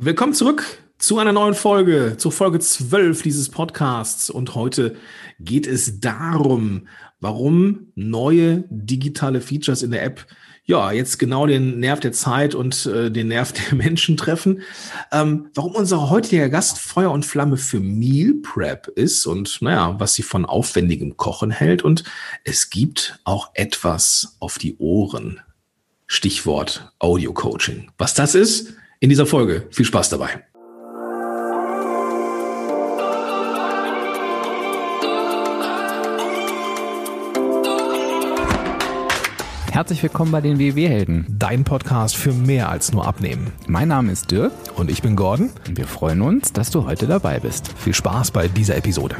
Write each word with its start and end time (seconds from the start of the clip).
Willkommen 0.00 0.32
zurück 0.32 0.64
zu 0.98 1.18
einer 1.18 1.32
neuen 1.32 1.54
Folge, 1.54 2.14
zu 2.18 2.30
Folge 2.30 2.60
12 2.60 3.20
dieses 3.22 3.48
Podcasts. 3.48 4.30
Und 4.30 4.54
heute 4.54 4.94
geht 5.40 5.66
es 5.66 5.98
darum, 5.98 6.86
warum 7.18 7.88
neue 7.96 8.62
digitale 8.70 9.40
Features 9.40 9.82
in 9.82 9.90
der 9.90 10.04
App 10.04 10.24
ja 10.62 10.92
jetzt 10.92 11.18
genau 11.18 11.48
den 11.48 11.80
Nerv 11.80 11.98
der 11.98 12.12
Zeit 12.12 12.54
und 12.54 12.86
äh, 12.86 13.10
den 13.10 13.26
Nerv 13.26 13.52
der 13.70 13.74
Menschen 13.74 14.16
treffen. 14.16 14.62
Ähm, 15.10 15.48
warum 15.56 15.74
unser 15.74 16.10
heutiger 16.10 16.48
Gast 16.48 16.78
Feuer 16.78 17.10
und 17.10 17.26
Flamme 17.26 17.56
für 17.56 17.80
Meal 17.80 18.34
Prep 18.34 18.86
ist 18.86 19.26
und 19.26 19.60
naja, 19.62 19.96
was 19.98 20.14
sie 20.14 20.22
von 20.22 20.44
aufwendigem 20.46 21.16
Kochen 21.16 21.50
hält. 21.50 21.82
Und 21.82 22.04
es 22.44 22.70
gibt 22.70 23.18
auch 23.24 23.50
etwas 23.54 24.36
auf 24.38 24.58
die 24.58 24.76
Ohren. 24.78 25.40
Stichwort 26.06 26.92
Audio 27.00 27.32
Coaching. 27.32 27.90
Was 27.98 28.14
das 28.14 28.36
ist? 28.36 28.74
In 29.00 29.08
dieser 29.08 29.26
Folge. 29.26 29.66
Viel 29.70 29.84
Spaß 29.84 30.10
dabei. 30.10 30.44
Herzlich 39.70 40.02
willkommen 40.02 40.32
bei 40.32 40.40
den 40.40 40.58
WW-Helden. 40.58 41.26
Dein 41.28 41.62
Podcast 41.62 42.16
für 42.16 42.32
mehr 42.32 42.68
als 42.68 42.92
nur 42.92 43.06
Abnehmen. 43.06 43.52
Mein 43.68 43.86
Name 43.86 44.10
ist 44.10 44.28
Dirk. 44.32 44.50
Und 44.74 44.90
ich 44.90 45.02
bin 45.02 45.14
Gordon. 45.14 45.50
Und 45.68 45.76
wir 45.76 45.86
freuen 45.86 46.20
uns, 46.20 46.52
dass 46.52 46.70
du 46.70 46.84
heute 46.84 47.06
dabei 47.06 47.38
bist. 47.38 47.72
Viel 47.78 47.94
Spaß 47.94 48.32
bei 48.32 48.48
dieser 48.48 48.76
Episode. 48.76 49.14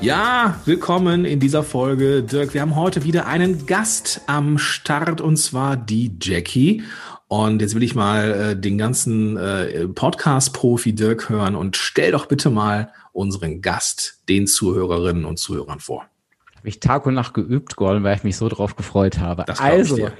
Ja, 0.00 0.60
willkommen 0.64 1.24
in 1.24 1.40
dieser 1.40 1.64
Folge, 1.64 2.22
Dirk. 2.22 2.54
Wir 2.54 2.60
haben 2.60 2.76
heute 2.76 3.02
wieder 3.02 3.26
einen 3.26 3.66
Gast 3.66 4.20
am 4.28 4.56
Start 4.56 5.20
und 5.20 5.36
zwar 5.38 5.76
die 5.76 6.16
Jackie. 6.22 6.84
Und 7.26 7.60
jetzt 7.60 7.74
will 7.74 7.82
ich 7.82 7.96
mal 7.96 8.30
äh, 8.30 8.56
den 8.56 8.78
ganzen 8.78 9.36
äh, 9.36 9.88
Podcast-Profi 9.88 10.94
Dirk 10.94 11.28
hören 11.28 11.56
und 11.56 11.76
stell 11.76 12.12
doch 12.12 12.26
bitte 12.26 12.48
mal 12.48 12.92
unseren 13.12 13.60
Gast 13.60 14.22
den 14.28 14.46
Zuhörerinnen 14.46 15.24
und 15.24 15.40
Zuhörern 15.40 15.80
vor. 15.80 16.06
Habe 16.58 16.68
ich 16.68 16.80
Tag 16.80 17.06
und 17.06 17.14
Nacht 17.14 17.34
geübt, 17.34 17.76
Gordon, 17.76 18.02
weil 18.02 18.16
ich 18.16 18.24
mich 18.24 18.36
so 18.36 18.48
drauf 18.48 18.74
gefreut 18.74 19.20
habe. 19.20 19.46
also, 19.60 20.10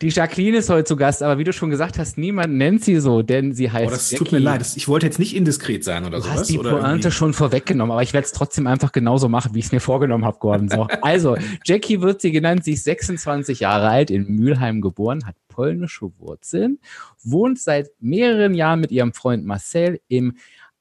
die 0.00 0.08
Jacqueline 0.08 0.58
ist 0.58 0.68
heute 0.68 0.84
zu 0.84 0.96
Gast, 0.96 1.22
aber 1.22 1.38
wie 1.38 1.44
du 1.44 1.52
schon 1.52 1.70
gesagt 1.70 1.98
hast, 1.98 2.18
niemand 2.18 2.54
nennt 2.54 2.82
sie 2.82 2.98
so, 2.98 3.22
denn 3.22 3.52
sie 3.52 3.70
heißt. 3.70 3.86
Oh, 3.86 3.90
das 3.90 4.10
Jackie. 4.10 4.24
tut 4.24 4.32
mir 4.32 4.40
leid. 4.40 4.66
Ich 4.74 4.88
wollte 4.88 5.06
jetzt 5.06 5.20
nicht 5.20 5.36
indiskret 5.36 5.84
sein 5.84 6.04
oder 6.04 6.16
du 6.16 6.24
sowas. 6.24 6.40
Hast 6.40 6.50
die 6.50 6.58
Pointe 6.58 6.84
irgendwie? 6.84 7.10
schon 7.12 7.32
vorweggenommen, 7.32 7.92
aber 7.92 8.02
ich 8.02 8.12
werde 8.12 8.24
es 8.24 8.32
trotzdem 8.32 8.66
einfach 8.66 8.90
genauso 8.90 9.28
machen, 9.28 9.54
wie 9.54 9.60
ich 9.60 9.66
es 9.66 9.72
mir 9.72 9.80
vorgenommen 9.80 10.24
habe, 10.24 10.38
Gordon. 10.40 10.68
So. 10.68 10.88
also, 11.02 11.36
Jackie 11.64 12.00
wird 12.00 12.20
sie 12.20 12.32
genannt, 12.32 12.64
sie 12.64 12.72
ist 12.72 12.84
26 12.84 13.60
Jahre 13.60 13.88
alt, 13.88 14.10
in 14.10 14.26
Mülheim 14.26 14.80
geboren, 14.80 15.24
hat 15.26 15.36
polnische 15.46 16.10
Wurzeln, 16.18 16.80
wohnt 17.22 17.60
seit 17.60 17.90
mehreren 18.00 18.54
Jahren 18.54 18.80
mit 18.80 18.90
ihrem 18.90 19.12
Freund 19.12 19.44
Marcel 19.44 20.00
im 20.08 20.34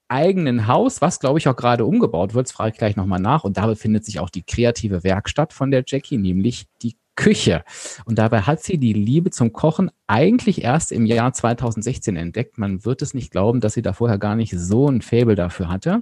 eigenen 0.07 0.67
Haus, 0.67 1.01
was 1.01 1.19
glaube 1.19 1.39
ich 1.39 1.47
auch 1.47 1.55
gerade 1.55 1.85
umgebaut 1.85 2.33
wird, 2.33 2.47
das 2.47 2.53
frage 2.53 2.71
ich 2.71 2.77
gleich 2.77 2.95
nochmal 2.95 3.19
nach. 3.19 3.43
Und 3.43 3.57
da 3.57 3.67
befindet 3.67 4.05
sich 4.05 4.19
auch 4.19 4.29
die 4.29 4.43
kreative 4.43 5.03
Werkstatt 5.03 5.53
von 5.53 5.71
der 5.71 5.83
Jackie, 5.85 6.17
nämlich 6.17 6.65
die 6.81 6.95
Küche. 7.15 7.63
Und 8.05 8.17
dabei 8.17 8.41
hat 8.41 8.63
sie 8.63 8.77
die 8.77 8.93
Liebe 8.93 9.29
zum 9.29 9.53
Kochen 9.53 9.91
eigentlich 10.07 10.63
erst 10.63 10.91
im 10.91 11.05
Jahr 11.05 11.33
2016 11.33 12.15
entdeckt. 12.15 12.57
Man 12.57 12.85
wird 12.85 13.01
es 13.01 13.13
nicht 13.13 13.31
glauben, 13.31 13.59
dass 13.59 13.73
sie 13.73 13.81
da 13.81 13.93
vorher 13.93 14.17
gar 14.17 14.35
nicht 14.35 14.53
so 14.57 14.89
ein 14.89 15.01
Faible 15.01 15.35
dafür 15.35 15.69
hatte. 15.69 16.01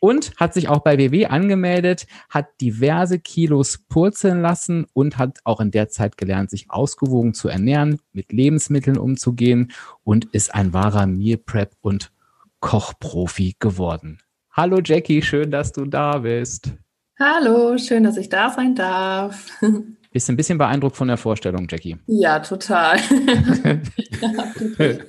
Und 0.00 0.32
hat 0.36 0.54
sich 0.54 0.68
auch 0.68 0.78
bei 0.78 0.96
WW 0.96 1.26
angemeldet, 1.26 2.06
hat 2.30 2.46
diverse 2.60 3.18
Kilos 3.18 3.78
purzeln 3.88 4.42
lassen 4.42 4.86
und 4.92 5.18
hat 5.18 5.40
auch 5.42 5.60
in 5.60 5.72
der 5.72 5.88
Zeit 5.88 6.16
gelernt, 6.16 6.50
sich 6.50 6.70
ausgewogen 6.70 7.34
zu 7.34 7.48
ernähren, 7.48 7.98
mit 8.12 8.32
Lebensmitteln 8.32 8.96
umzugehen 8.96 9.72
und 10.04 10.26
ist 10.26 10.54
ein 10.54 10.72
wahrer 10.72 11.06
Meal 11.06 11.38
Prep 11.38 11.72
und 11.80 12.12
Kochprofi 12.60 13.56
geworden. 13.58 14.18
Hallo 14.52 14.80
Jackie, 14.84 15.22
schön, 15.22 15.50
dass 15.50 15.72
du 15.72 15.84
da 15.84 16.18
bist. 16.18 16.72
Hallo, 17.18 17.78
schön, 17.78 18.04
dass 18.04 18.16
ich 18.16 18.28
da 18.28 18.50
sein 18.50 18.74
darf. 18.74 19.46
Bist 20.10 20.28
du 20.28 20.32
ein 20.32 20.36
bisschen 20.36 20.56
beeindruckt 20.56 20.96
von 20.96 21.08
der 21.08 21.18
Vorstellung, 21.18 21.66
Jackie? 21.68 21.98
Ja, 22.06 22.40
total. 22.40 22.98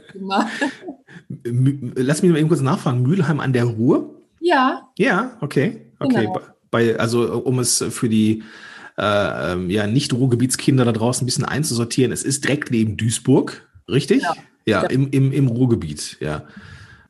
Lass 1.96 2.22
mich 2.22 2.32
mal 2.32 2.38
eben 2.38 2.50
kurz 2.50 2.62
nachfragen. 2.62 3.02
Mülheim 3.02 3.40
an 3.40 3.54
der 3.54 3.64
Ruhr? 3.64 4.22
Ja. 4.42 4.90
Ja, 4.98 5.38
okay. 5.42 5.94
Okay. 6.00 6.26
Genau. 6.26 6.42
Bei, 6.70 7.00
also 7.00 7.42
um 7.44 7.60
es 7.60 7.84
für 7.90 8.10
die 8.10 8.44
äh, 8.98 9.54
ähm, 9.54 9.70
ja, 9.70 9.88
Nicht-Ruhrgebietskinder 9.88 10.84
da 10.86 10.92
draußen 10.92 11.24
ein 11.24 11.26
bisschen 11.26 11.46
einzusortieren, 11.46 12.12
es 12.12 12.24
ist 12.24 12.44
direkt 12.44 12.70
neben 12.72 12.98
Duisburg, 12.98 13.68
richtig? 13.90 14.24
Ja, 14.24 14.36
ja, 14.66 14.84
ja. 14.84 14.90
Im, 14.90 15.10
im, 15.12 15.32
im 15.32 15.48
Ruhrgebiet, 15.48 16.18
ja. 16.20 16.44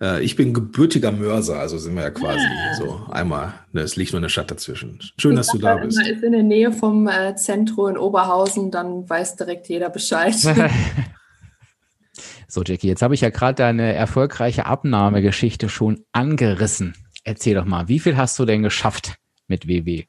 Äh, 0.02 0.24
ich 0.24 0.36
bin 0.36 0.54
gebürtiger 0.54 1.12
Mörser, 1.12 1.60
also 1.60 1.78
sind 1.78 1.96
wir 1.96 2.04
ja 2.04 2.10
quasi 2.10 2.46
ja. 2.46 2.76
so 2.76 3.02
einmal, 3.12 3.54
ne, 3.72 3.82
es 3.82 3.96
liegt 3.96 4.14
nur 4.14 4.20
eine 4.20 4.30
Stadt 4.30 4.52
dazwischen. 4.52 5.00
Schön, 5.18 5.36
dass 5.36 5.48
du 5.48 5.58
da 5.58 5.76
bist. 5.76 5.98
Man 5.98 6.06
ist 6.06 6.24
in 6.24 6.32
der 6.32 6.44
Nähe 6.44 6.72
vom 6.72 7.08
äh, 7.08 7.36
Zentrum 7.36 7.90
in 7.90 7.98
Oberhausen, 7.98 8.72
dann 8.72 9.10
weiß 9.10 9.36
direkt 9.36 9.68
jeder 9.68 9.90
Bescheid. 9.90 10.36
so, 12.48 12.64
Jackie, 12.64 12.88
jetzt 12.88 13.02
habe 13.02 13.14
ich 13.14 13.22
ja 13.22 13.30
gerade 13.30 13.56
deine 13.56 13.94
erfolgreiche 13.94 14.66
Abnahmegeschichte 14.66 15.70
schon 15.70 16.04
angerissen. 16.12 16.96
Erzähl 17.24 17.56
doch 17.56 17.66
mal, 17.66 17.88
wie 17.88 18.00
viel 18.00 18.16
hast 18.16 18.40
du 18.40 18.46
denn 18.46 18.64
geschafft 18.64 19.16
mit 19.48 19.68
WW? 19.68 20.06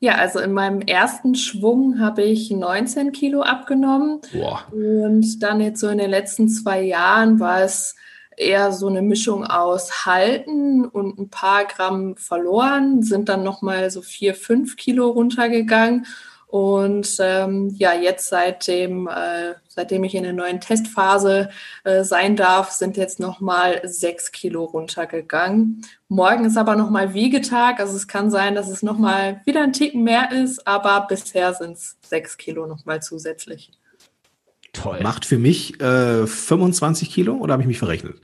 Ja, 0.00 0.14
also 0.14 0.38
in 0.38 0.52
meinem 0.52 0.80
ersten 0.80 1.34
Schwung 1.34 1.98
habe 1.98 2.22
ich 2.22 2.52
19 2.52 3.10
Kilo 3.10 3.42
abgenommen. 3.42 4.20
Boah. 4.32 4.62
Und 4.70 5.42
dann 5.42 5.60
jetzt 5.60 5.80
so 5.80 5.88
in 5.88 5.98
den 5.98 6.10
letzten 6.10 6.48
zwei 6.48 6.82
Jahren 6.82 7.40
war 7.40 7.62
es 7.62 7.96
eher 8.38 8.72
so 8.72 8.88
eine 8.88 9.02
Mischung 9.02 9.44
aus 9.44 10.06
halten 10.06 10.84
und 10.84 11.18
ein 11.18 11.28
paar 11.28 11.64
Gramm 11.64 12.16
verloren, 12.16 13.02
sind 13.02 13.28
dann 13.28 13.42
nochmal 13.42 13.90
so 13.90 14.02
vier, 14.02 14.34
fünf 14.34 14.76
Kilo 14.76 15.08
runtergegangen. 15.08 16.06
Und 16.48 17.18
ähm, 17.20 17.74
ja, 17.76 17.92
jetzt 17.92 18.28
seitdem, 18.30 19.06
äh, 19.06 19.54
seitdem 19.68 20.02
ich 20.04 20.14
in 20.14 20.22
der 20.22 20.32
neuen 20.32 20.62
Testphase 20.62 21.50
äh, 21.84 22.04
sein 22.04 22.36
darf, 22.36 22.70
sind 22.70 22.96
jetzt 22.96 23.20
nochmal 23.20 23.82
sechs 23.84 24.32
Kilo 24.32 24.64
runtergegangen. 24.64 25.84
Morgen 26.08 26.46
ist 26.46 26.56
aber 26.56 26.74
nochmal 26.74 27.12
Wiegetag, 27.12 27.80
also 27.80 27.94
es 27.94 28.08
kann 28.08 28.30
sein, 28.30 28.54
dass 28.54 28.70
es 28.70 28.82
nochmal 28.82 29.42
wieder 29.44 29.62
ein 29.62 29.74
Ticken 29.74 30.04
mehr 30.04 30.32
ist, 30.32 30.66
aber 30.66 31.06
bisher 31.06 31.52
sind 31.52 31.72
es 31.72 31.98
sechs 32.00 32.38
Kilo 32.38 32.66
nochmal 32.66 33.02
zusätzlich. 33.02 33.70
Toll. 34.78 35.00
Macht 35.02 35.24
für 35.24 35.38
mich 35.38 35.80
äh, 35.80 36.26
25 36.26 37.10
Kilo 37.10 37.34
oder 37.36 37.52
habe 37.52 37.62
ich 37.62 37.68
mich 37.68 37.78
verrechnet? 37.78 38.16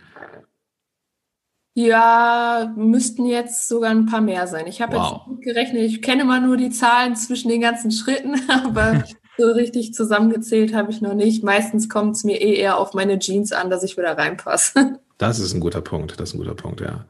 Ja, 1.76 2.72
müssten 2.76 3.26
jetzt 3.26 3.66
sogar 3.66 3.90
ein 3.90 4.06
paar 4.06 4.20
mehr 4.20 4.46
sein. 4.46 4.68
Ich 4.68 4.80
habe 4.80 4.96
wow. 4.96 5.22
jetzt 5.28 5.42
gerechnet, 5.42 5.82
ich 5.82 6.02
kenne 6.02 6.24
mal 6.24 6.40
nur 6.40 6.56
die 6.56 6.70
Zahlen 6.70 7.16
zwischen 7.16 7.48
den 7.48 7.60
ganzen 7.60 7.90
Schritten, 7.90 8.40
aber 8.48 9.02
so 9.38 9.50
richtig 9.50 9.92
zusammengezählt 9.92 10.72
habe 10.72 10.92
ich 10.92 11.00
noch 11.00 11.14
nicht. 11.14 11.42
Meistens 11.42 11.88
kommt 11.88 12.14
es 12.14 12.22
mir 12.22 12.40
eh 12.40 12.54
eher 12.54 12.78
auf 12.78 12.94
meine 12.94 13.18
Jeans 13.18 13.50
an, 13.50 13.70
dass 13.70 13.82
ich 13.82 13.96
wieder 13.96 14.16
reinpasse. 14.16 15.00
Das 15.16 15.38
ist 15.38 15.54
ein 15.54 15.60
guter 15.60 15.80
Punkt, 15.80 16.18
das 16.18 16.30
ist 16.30 16.34
ein 16.34 16.38
guter 16.38 16.56
Punkt, 16.56 16.80
ja. 16.80 17.04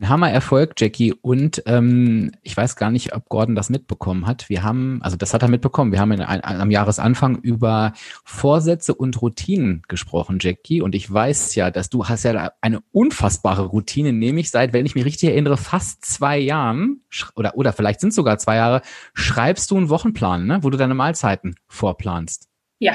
Ein 0.00 0.08
Hammer-Erfolg, 0.10 0.74
Jackie. 0.76 1.12
Und 1.12 1.62
ähm, 1.66 2.30
ich 2.42 2.56
weiß 2.56 2.76
gar 2.76 2.92
nicht, 2.92 3.16
ob 3.16 3.28
Gordon 3.28 3.56
das 3.56 3.68
mitbekommen 3.68 4.28
hat. 4.28 4.48
Wir 4.48 4.62
haben, 4.62 5.00
also 5.02 5.16
das 5.16 5.34
hat 5.34 5.42
er 5.42 5.48
mitbekommen, 5.48 5.90
wir 5.90 5.98
haben 5.98 6.12
in, 6.12 6.20
am 6.22 6.70
Jahresanfang 6.70 7.38
über 7.38 7.92
Vorsätze 8.24 8.94
und 8.94 9.20
Routinen 9.20 9.82
gesprochen, 9.88 10.38
Jackie. 10.40 10.82
Und 10.82 10.94
ich 10.94 11.12
weiß 11.12 11.56
ja, 11.56 11.72
dass 11.72 11.90
du 11.90 12.06
hast 12.06 12.22
ja 12.22 12.52
eine 12.60 12.80
unfassbare 12.92 13.62
Routine, 13.66 14.12
nämlich 14.12 14.52
seit, 14.52 14.72
wenn 14.72 14.86
ich 14.86 14.94
mich 14.94 15.04
richtig 15.04 15.30
erinnere, 15.30 15.56
fast 15.56 16.04
zwei 16.04 16.38
Jahren 16.38 17.00
oder, 17.34 17.56
oder 17.56 17.72
vielleicht 17.72 18.00
sind 18.00 18.10
es 18.10 18.14
sogar 18.14 18.38
zwei 18.38 18.54
Jahre, 18.54 18.82
schreibst 19.14 19.72
du 19.72 19.76
einen 19.76 19.88
Wochenplan, 19.88 20.46
ne, 20.46 20.62
wo 20.62 20.70
du 20.70 20.78
deine 20.78 20.94
Mahlzeiten 20.94 21.56
vorplanst. 21.66 22.48
Ja, 22.78 22.92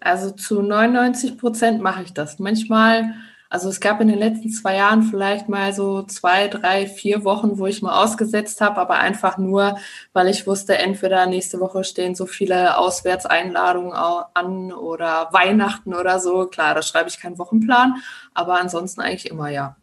also 0.00 0.30
zu 0.30 0.62
99 0.62 1.38
Prozent 1.38 1.82
mache 1.82 2.04
ich 2.04 2.14
das. 2.14 2.38
Manchmal 2.38 3.14
also 3.50 3.68
es 3.68 3.80
gab 3.80 4.00
in 4.00 4.06
den 4.06 4.20
letzten 4.20 4.48
zwei 4.50 4.76
Jahren 4.76 5.02
vielleicht 5.02 5.48
mal 5.48 5.72
so 5.72 6.04
zwei, 6.04 6.46
drei, 6.46 6.86
vier 6.86 7.24
Wochen, 7.24 7.58
wo 7.58 7.66
ich 7.66 7.82
mal 7.82 8.00
ausgesetzt 8.00 8.60
habe, 8.60 8.80
aber 8.80 9.00
einfach 9.00 9.38
nur, 9.38 9.76
weil 10.12 10.28
ich 10.28 10.46
wusste, 10.46 10.78
entweder 10.78 11.26
nächste 11.26 11.58
Woche 11.58 11.82
stehen 11.82 12.14
so 12.14 12.26
viele 12.26 12.78
Auswärtseinladungen 12.78 13.92
an 13.92 14.72
oder 14.72 15.30
Weihnachten 15.32 15.94
oder 15.94 16.20
so. 16.20 16.46
Klar, 16.46 16.76
da 16.76 16.82
schreibe 16.82 17.08
ich 17.08 17.18
keinen 17.18 17.38
Wochenplan, 17.38 17.96
aber 18.34 18.60
ansonsten 18.60 19.00
eigentlich 19.00 19.28
immer 19.28 19.48
ja. 19.48 19.76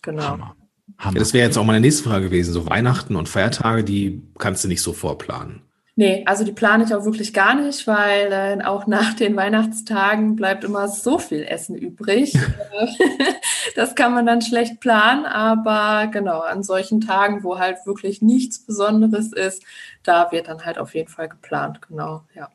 Genau. 0.00 0.22
Hammer. 0.22 0.56
Hammer. 0.96 1.14
Ja, 1.16 1.18
das 1.18 1.34
wäre 1.34 1.46
jetzt 1.46 1.58
auch 1.58 1.64
meine 1.64 1.80
nächste 1.80 2.02
Frage 2.08 2.24
gewesen. 2.24 2.54
So 2.54 2.66
Weihnachten 2.66 3.14
und 3.14 3.28
Feiertage, 3.28 3.84
die 3.84 4.22
kannst 4.38 4.64
du 4.64 4.68
nicht 4.68 4.80
so 4.80 4.94
vorplanen. 4.94 5.65
Nee, 5.98 6.24
also 6.26 6.44
die 6.44 6.52
plane 6.52 6.84
ich 6.84 6.94
auch 6.94 7.06
wirklich 7.06 7.32
gar 7.32 7.54
nicht, 7.54 7.86
weil 7.86 8.30
äh, 8.30 8.62
auch 8.62 8.86
nach 8.86 9.14
den 9.14 9.34
Weihnachtstagen 9.34 10.36
bleibt 10.36 10.62
immer 10.62 10.88
so 10.88 11.18
viel 11.18 11.42
Essen 11.42 11.74
übrig. 11.74 12.36
das 13.76 13.94
kann 13.94 14.12
man 14.12 14.26
dann 14.26 14.42
schlecht 14.42 14.78
planen, 14.80 15.24
aber 15.24 16.08
genau, 16.08 16.40
an 16.40 16.62
solchen 16.62 17.00
Tagen, 17.00 17.42
wo 17.42 17.58
halt 17.58 17.78
wirklich 17.86 18.20
nichts 18.20 18.58
Besonderes 18.58 19.32
ist, 19.32 19.64
da 20.02 20.30
wird 20.32 20.48
dann 20.48 20.66
halt 20.66 20.78
auf 20.78 20.94
jeden 20.94 21.08
Fall 21.08 21.30
geplant, 21.30 21.80
genau, 21.88 22.24
ja. 22.34 22.50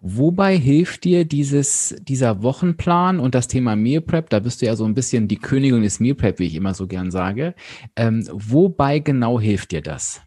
Wobei 0.00 0.56
hilft 0.56 1.04
dir 1.04 1.24
dieses, 1.24 1.96
dieser 2.00 2.42
Wochenplan 2.42 3.18
und 3.18 3.34
das 3.34 3.48
Thema 3.48 3.74
Meal 3.74 4.00
Prep? 4.00 4.30
Da 4.30 4.40
bist 4.40 4.62
du 4.62 4.66
ja 4.66 4.76
so 4.76 4.84
ein 4.84 4.94
bisschen 4.94 5.26
die 5.26 5.38
Königin 5.38 5.82
des 5.82 6.00
Meal 6.00 6.16
Prep, 6.16 6.38
wie 6.38 6.46
ich 6.46 6.56
immer 6.56 6.74
so 6.74 6.86
gern 6.88 7.12
sage. 7.12 7.54
Ähm, 7.94 8.24
wobei 8.32 8.98
genau 9.00 9.38
hilft 9.40 9.70
dir 9.70 9.80
das? 9.80 10.22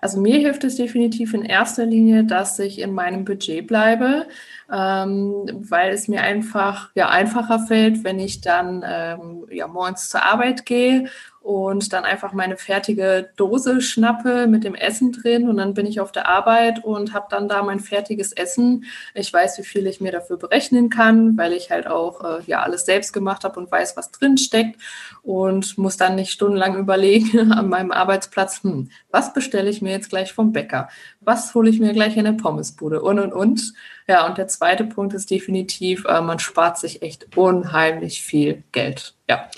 Also 0.00 0.20
mir 0.20 0.38
hilft 0.38 0.64
es 0.64 0.76
definitiv 0.76 1.34
in 1.34 1.44
erster 1.44 1.84
Linie, 1.84 2.24
dass 2.24 2.58
ich 2.58 2.78
in 2.78 2.92
meinem 2.92 3.24
Budget 3.24 3.66
bleibe, 3.66 4.26
ähm, 4.72 5.46
weil 5.68 5.92
es 5.92 6.08
mir 6.08 6.22
einfach 6.22 6.90
ja 6.94 7.08
einfacher 7.08 7.60
fällt, 7.60 8.04
wenn 8.04 8.18
ich 8.18 8.40
dann 8.40 8.84
ähm, 8.86 9.46
ja 9.50 9.66
morgens 9.66 10.08
zur 10.08 10.22
Arbeit 10.22 10.64
gehe 10.66 11.08
und 11.40 11.94
dann 11.94 12.04
einfach 12.04 12.32
meine 12.32 12.58
fertige 12.58 13.30
Dose 13.36 13.80
schnappe 13.80 14.46
mit 14.46 14.62
dem 14.62 14.74
Essen 14.74 15.10
drin 15.12 15.48
und 15.48 15.56
dann 15.56 15.72
bin 15.72 15.86
ich 15.86 15.98
auf 15.98 16.12
der 16.12 16.28
Arbeit 16.28 16.84
und 16.84 17.14
habe 17.14 17.26
dann 17.30 17.48
da 17.48 17.62
mein 17.62 17.80
fertiges 17.80 18.32
Essen. 18.32 18.84
Ich 19.14 19.32
weiß, 19.32 19.58
wie 19.58 19.64
viel 19.64 19.86
ich 19.86 20.02
mir 20.02 20.12
dafür 20.12 20.36
berechnen 20.36 20.90
kann, 20.90 21.38
weil 21.38 21.54
ich 21.54 21.70
halt 21.70 21.86
auch 21.86 22.22
äh, 22.22 22.42
ja 22.44 22.62
alles 22.62 22.84
selbst 22.84 23.12
gemacht 23.14 23.44
habe 23.44 23.58
und 23.58 23.72
weiß, 23.72 23.96
was 23.96 24.10
drin 24.10 24.36
steckt 24.36 24.78
und 25.22 25.78
muss 25.78 25.96
dann 25.96 26.14
nicht 26.14 26.30
stundenlang 26.30 26.76
überlegen 26.78 27.52
an 27.52 27.68
meinem 27.70 27.90
Arbeitsplatz, 27.90 28.62
hm, 28.62 28.90
was 29.10 29.32
bestelle 29.32 29.70
ich 29.70 29.80
mir 29.80 29.92
jetzt 29.92 30.10
gleich 30.10 30.34
vom 30.34 30.52
Bäcker? 30.52 30.90
Was 31.20 31.54
hole 31.54 31.70
ich 31.70 31.80
mir 31.80 31.94
gleich 31.94 32.18
in 32.18 32.24
der 32.24 32.32
Pommesbude? 32.32 33.00
Und 33.00 33.18
und 33.18 33.32
und. 33.32 33.72
Ja, 34.06 34.26
und 34.26 34.36
der 34.38 34.48
zweite 34.48 34.84
Punkt 34.84 35.14
ist 35.14 35.30
definitiv, 35.30 36.04
äh, 36.04 36.20
man 36.20 36.38
spart 36.38 36.78
sich 36.78 37.00
echt 37.00 37.36
unheimlich 37.36 38.22
viel 38.22 38.62
Geld. 38.72 39.14
Ja. 39.28 39.48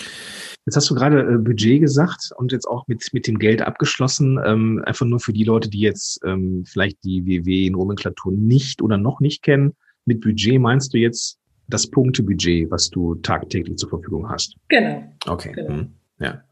Jetzt 0.65 0.77
hast 0.77 0.89
du 0.89 0.95
gerade 0.95 1.21
äh, 1.21 1.37
Budget 1.37 1.81
gesagt 1.81 2.31
und 2.37 2.51
jetzt 2.51 2.65
auch 2.65 2.87
mit, 2.87 3.05
mit 3.11 3.27
dem 3.27 3.37
Geld 3.37 3.61
abgeschlossen. 3.61 4.39
Ähm, 4.45 4.81
einfach 4.85 5.05
nur 5.05 5.19
für 5.19 5.33
die 5.33 5.43
Leute, 5.43 5.69
die 5.69 5.79
jetzt 5.79 6.21
ähm, 6.23 6.63
vielleicht 6.65 7.03
die 7.03 7.25
WW-Nomenklatur 7.25 8.31
nicht 8.31 8.81
oder 8.81 8.97
noch 8.97 9.19
nicht 9.19 9.43
kennen. 9.43 9.73
Mit 10.05 10.21
Budget 10.21 10.59
meinst 10.61 10.93
du 10.93 10.97
jetzt 10.97 11.37
das 11.67 11.87
Punktebudget, 11.87 12.71
was 12.71 12.89
du 12.89 13.15
tagtäglich 13.15 13.77
zur 13.77 13.89
Verfügung 13.89 14.29
hast? 14.29 14.55
Genau. 14.69 15.03
Okay. 15.25 15.51
Genau. 15.53 15.73
Hm. 15.73 15.93
Ja. 16.19 16.43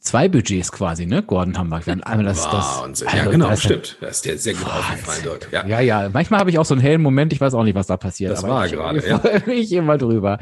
Zwei 0.00 0.28
Budgets 0.28 0.70
quasi, 0.70 1.06
ne? 1.06 1.22
Gordon 1.22 1.58
Hamburg. 1.58 1.86
Wir 1.86 1.92
einmal 2.06 2.24
das, 2.24 2.44
das, 2.44 2.80
Wahnsinn. 2.80 3.08
Also, 3.08 3.18
ja, 3.18 3.30
genau, 3.30 3.48
das 3.48 3.62
stimmt. 3.62 3.98
Das 4.00 4.16
ist 4.16 4.24
der 4.26 4.38
sehr 4.38 4.54
gut 4.54 4.66
aufgefallen 4.66 5.22
dort. 5.24 5.48
Ja. 5.50 5.66
ja, 5.66 5.80
ja. 5.80 6.08
Manchmal 6.08 6.40
habe 6.40 6.50
ich 6.50 6.58
auch 6.58 6.64
so 6.64 6.74
einen 6.74 6.80
hellen 6.80 7.02
Moment, 7.02 7.32
ich 7.32 7.40
weiß 7.40 7.54
auch 7.54 7.64
nicht, 7.64 7.74
was 7.74 7.88
da 7.88 7.96
passiert. 7.96 8.32
Das 8.32 8.42
war 8.42 8.66
ich, 8.66 8.72
gerade, 8.72 8.98
ich, 9.00 9.06
ja. 9.06 9.46
Ich 9.48 9.72
immer 9.72 9.98
drüber. 9.98 10.38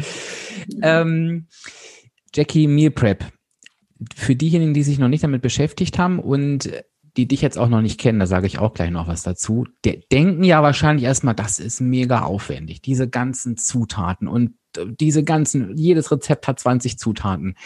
Ähm, 0.83 1.47
Jackie 2.37 2.69
Meal 2.69 2.91
Prep. 2.91 3.25
Für 4.15 4.37
diejenigen, 4.37 4.75
die 4.75 4.83
sich 4.83 4.99
noch 4.99 5.09
nicht 5.09 5.25
damit 5.25 5.41
beschäftigt 5.41 5.99
haben 5.99 6.19
und 6.19 6.71
die 7.17 7.27
dich 7.27 7.41
jetzt 7.41 7.56
auch 7.56 7.71
noch 7.71 7.81
nicht 7.81 7.99
kennen, 7.99 8.21
da 8.21 8.27
sage 8.27 8.47
ich 8.47 8.59
auch 8.59 8.75
gleich 8.75 8.91
noch 8.91 9.09
was 9.09 9.23
dazu, 9.23 9.67
der 9.85 9.97
denken 10.12 10.44
ja 10.44 10.62
wahrscheinlich 10.62 11.06
erstmal, 11.06 11.35
das 11.35 11.59
ist 11.59 11.81
mega 11.81 12.21
aufwendig, 12.23 12.83
diese 12.83 13.09
ganzen 13.09 13.56
Zutaten 13.56 14.29
und 14.29 14.53
diese 15.00 15.25
ganzen, 15.25 15.75
jedes 15.79 16.12
Rezept 16.12 16.47
hat 16.47 16.61
20 16.61 16.99
Zutaten. 16.99 17.56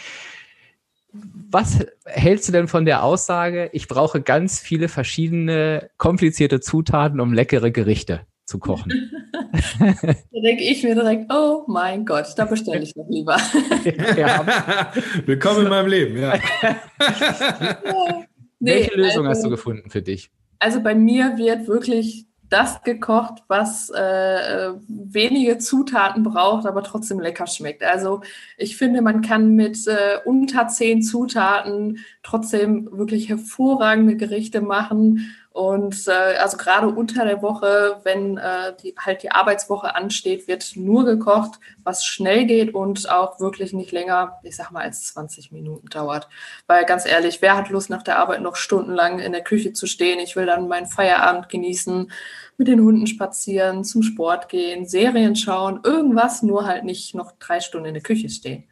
Was 1.11 1.85
hältst 2.05 2.47
du 2.47 2.53
denn 2.53 2.69
von 2.69 2.85
der 2.85 3.03
Aussage, 3.03 3.69
ich 3.73 3.89
brauche 3.89 4.21
ganz 4.21 4.61
viele 4.61 4.87
verschiedene 4.87 5.89
komplizierte 5.97 6.61
Zutaten, 6.61 7.19
um 7.19 7.33
leckere 7.33 7.71
Gerichte 7.71 8.25
zu 8.51 8.59
kochen? 8.59 9.11
da 9.79 10.39
denke 10.43 10.63
ich 10.63 10.83
mir 10.83 10.93
direkt, 10.93 11.31
oh 11.33 11.63
mein 11.67 12.05
Gott, 12.05 12.27
da 12.35 12.45
bestelle 12.45 12.83
ich 12.83 12.95
noch 12.95 13.07
lieber. 13.09 13.37
ja. 14.17 14.91
Willkommen 15.25 15.63
in 15.63 15.69
meinem 15.69 15.87
Leben, 15.87 16.17
ja. 16.17 16.33
Nee, 18.63 18.73
Welche 18.73 18.95
Lösung 18.95 19.25
also, 19.25 19.29
hast 19.29 19.43
du 19.45 19.49
gefunden 19.49 19.89
für 19.89 20.03
dich? 20.03 20.29
Also 20.59 20.83
bei 20.83 20.93
mir 20.93 21.35
wird 21.39 21.67
wirklich 21.67 22.27
das 22.47 22.83
gekocht, 22.83 23.41
was 23.47 23.89
äh, 23.89 24.73
wenige 24.87 25.57
Zutaten 25.57 26.21
braucht, 26.21 26.67
aber 26.67 26.83
trotzdem 26.83 27.19
lecker 27.19 27.47
schmeckt. 27.47 27.81
Also 27.81 28.21
ich 28.57 28.77
finde, 28.77 29.01
man 29.01 29.23
kann 29.23 29.55
mit 29.55 29.87
äh, 29.87 30.19
unter 30.25 30.67
zehn 30.67 31.01
Zutaten 31.01 31.99
trotzdem 32.21 32.87
wirklich 32.91 33.29
hervorragende 33.29 34.15
Gerichte 34.15 34.61
machen 34.61 35.33
und 35.53 36.07
äh, 36.07 36.11
also 36.11 36.55
gerade 36.55 36.87
unter 36.87 37.25
der 37.25 37.41
Woche, 37.41 37.99
wenn 38.03 38.37
äh, 38.37 38.73
die, 38.81 38.95
halt 38.97 39.21
die 39.21 39.31
Arbeitswoche 39.31 39.95
ansteht, 39.95 40.47
wird 40.47 40.71
nur 40.75 41.03
gekocht, 41.03 41.59
was 41.83 42.05
schnell 42.05 42.45
geht 42.45 42.73
und 42.73 43.09
auch 43.09 43.41
wirklich 43.41 43.73
nicht 43.73 43.91
länger, 43.91 44.39
ich 44.43 44.55
sag 44.55 44.71
mal, 44.71 44.83
als 44.83 45.13
20 45.13 45.51
Minuten 45.51 45.87
dauert. 45.89 46.29
Weil 46.67 46.85
ganz 46.85 47.05
ehrlich, 47.05 47.41
wer 47.41 47.57
hat 47.57 47.69
Lust 47.69 47.89
nach 47.89 48.01
der 48.01 48.17
Arbeit 48.19 48.41
noch 48.41 48.55
stundenlang 48.55 49.19
in 49.19 49.33
der 49.33 49.43
Küche 49.43 49.73
zu 49.73 49.87
stehen? 49.87 50.19
Ich 50.19 50.37
will 50.37 50.45
dann 50.45 50.69
meinen 50.69 50.87
Feierabend 50.87 51.49
genießen, 51.49 52.09
mit 52.57 52.67
den 52.69 52.81
Hunden 52.81 53.07
spazieren, 53.07 53.83
zum 53.83 54.03
Sport 54.03 54.47
gehen, 54.47 54.85
Serien 54.85 55.35
schauen, 55.35 55.81
irgendwas, 55.83 56.43
nur 56.43 56.65
halt 56.65 56.85
nicht 56.85 57.13
noch 57.13 57.33
drei 57.39 57.59
Stunden 57.59 57.87
in 57.87 57.95
der 57.95 58.03
Küche 58.03 58.29
stehen. 58.29 58.70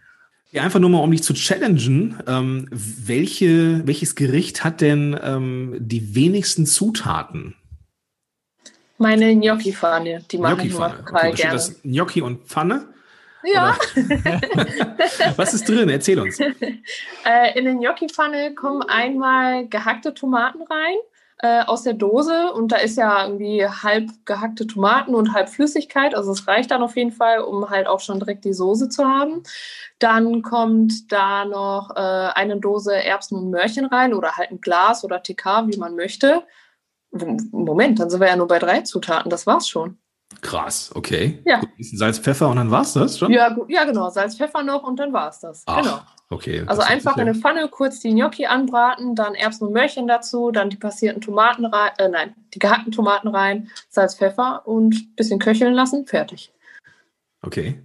Ja, 0.52 0.64
einfach 0.64 0.80
nur 0.80 0.90
mal, 0.90 1.00
um 1.00 1.12
dich 1.12 1.22
zu 1.22 1.34
challengen. 1.34 2.20
Ähm, 2.28 2.68
welche, 2.72 3.86
welches 3.86 4.16
Gericht 4.16 4.64
hat 4.64 4.82
denn 4.82 5.20
ähm, 5.22 5.76
die 5.80 6.16
wenigsten 6.16 6.66
Zutaten? 6.66 7.56
Meine 8.98 9.36
Gnocchi-Pfanne, 9.36 10.26
die 10.30 10.38
mache 10.40 10.66
ich 10.66 10.74
mal 10.74 10.90
total 10.90 11.30
okay, 11.30 11.36
gerne. 11.36 11.54
Das 11.54 11.82
Gnocchi 11.84 12.22
und 12.22 12.48
Pfanne? 12.48 12.88
Ja. 13.44 13.78
Was 15.38 15.54
ist 15.54 15.70
drin? 15.70 15.88
Erzähl 15.88 16.20
uns. 16.20 16.40
Äh, 16.40 17.58
in 17.58 17.66
den 17.66 17.80
Gnocchi-Pfanne 17.80 18.56
kommen 18.56 18.82
einmal 18.82 19.68
gehackte 19.68 20.14
Tomaten 20.14 20.64
rein, 20.64 20.96
äh, 21.42 21.62
aus 21.64 21.84
der 21.84 21.94
Dose 21.94 22.52
und 22.54 22.72
da 22.72 22.78
ist 22.78 22.98
ja 22.98 23.26
irgendwie 23.26 23.66
halb 23.66 24.10
gehackte 24.26 24.68
Tomaten 24.68 25.16
und 25.16 25.34
halb 25.34 25.50
Flüssigkeit. 25.50 26.14
Also 26.14 26.32
es 26.32 26.48
reicht 26.48 26.72
dann 26.72 26.82
auf 26.82 26.98
jeden 26.98 27.14
Fall, 27.14 27.40
um 27.40 27.70
halt 27.70 27.88
auch 27.88 28.02
schon 28.02 28.20
direkt 28.20 28.44
die 28.44 28.54
Soße 28.54 28.90
zu 28.90 29.06
haben. 29.06 29.44
Dann 30.00 30.42
kommt 30.42 31.12
da 31.12 31.46
noch 31.46 31.92
äh, 31.96 32.00
eine 32.00 32.58
Dose 32.58 32.94
Erbsen 32.94 33.38
und 33.38 33.52
Möhrchen 33.52 33.86
rein 33.86 34.14
oder 34.14 34.34
halt 34.34 34.52
ein 34.52 34.60
Glas 34.60 35.06
oder 35.06 35.24
TK, 35.24 35.68
wie 35.68 35.78
man 35.78 35.96
möchte. 35.96 36.44
Moment, 37.12 38.00
dann 38.00 38.10
sind 38.10 38.20
wir 38.20 38.28
ja 38.28 38.36
nur 38.36 38.48
bei 38.48 38.60
drei 38.60 38.82
Zutaten. 38.82 39.30
Das 39.30 39.48
war's 39.48 39.70
schon. 39.70 39.98
Krass, 40.42 40.92
okay. 40.94 41.42
Ja. 41.46 41.62
Salz, 41.80 42.20
Pfeffer 42.20 42.50
und 42.50 42.58
dann 42.58 42.70
war's 42.70 42.94
das 42.94 43.18
schon? 43.18 43.32
Ja, 43.32 43.56
ja 43.68 43.86
genau. 43.86 44.10
Salz, 44.10 44.36
Pfeffer 44.36 44.62
noch 44.62 44.84
und 44.84 44.98
dann 45.00 45.14
war's 45.14 45.40
das. 45.40 45.64
Ach, 45.66 45.82
genau. 45.82 46.00
Okay. 46.32 46.64
Also 46.68 46.84
einfach 46.84 47.16
in 47.18 47.22
eine 47.22 47.34
Pfanne 47.34 47.68
kurz 47.70 48.00
die 48.02 48.12
Gnocchi 48.12 48.46
anbraten, 48.46 49.16
dann 49.16 49.34
Erbsen 49.34 49.68
und 49.68 49.74
Möhrchen 49.74 50.08
dazu, 50.08 50.52
dann 50.52 50.70
die 50.70 50.78
passierten 50.78 51.22
Tomaten 51.22 51.66
rein, 51.66 51.92
äh, 51.98 52.08
nein, 52.08 52.36
die 52.54 52.60
gehackten 52.60 52.92
Tomaten 52.92 53.30
rein, 53.30 53.70
Salz, 53.90 54.16
Pfeffer 54.16 54.62
und 54.66 54.94
ein 54.94 55.16
bisschen 55.16 55.40
köcheln 55.40 55.74
lassen, 55.74 56.06
fertig. 56.06 56.52
Okay. 57.42 57.80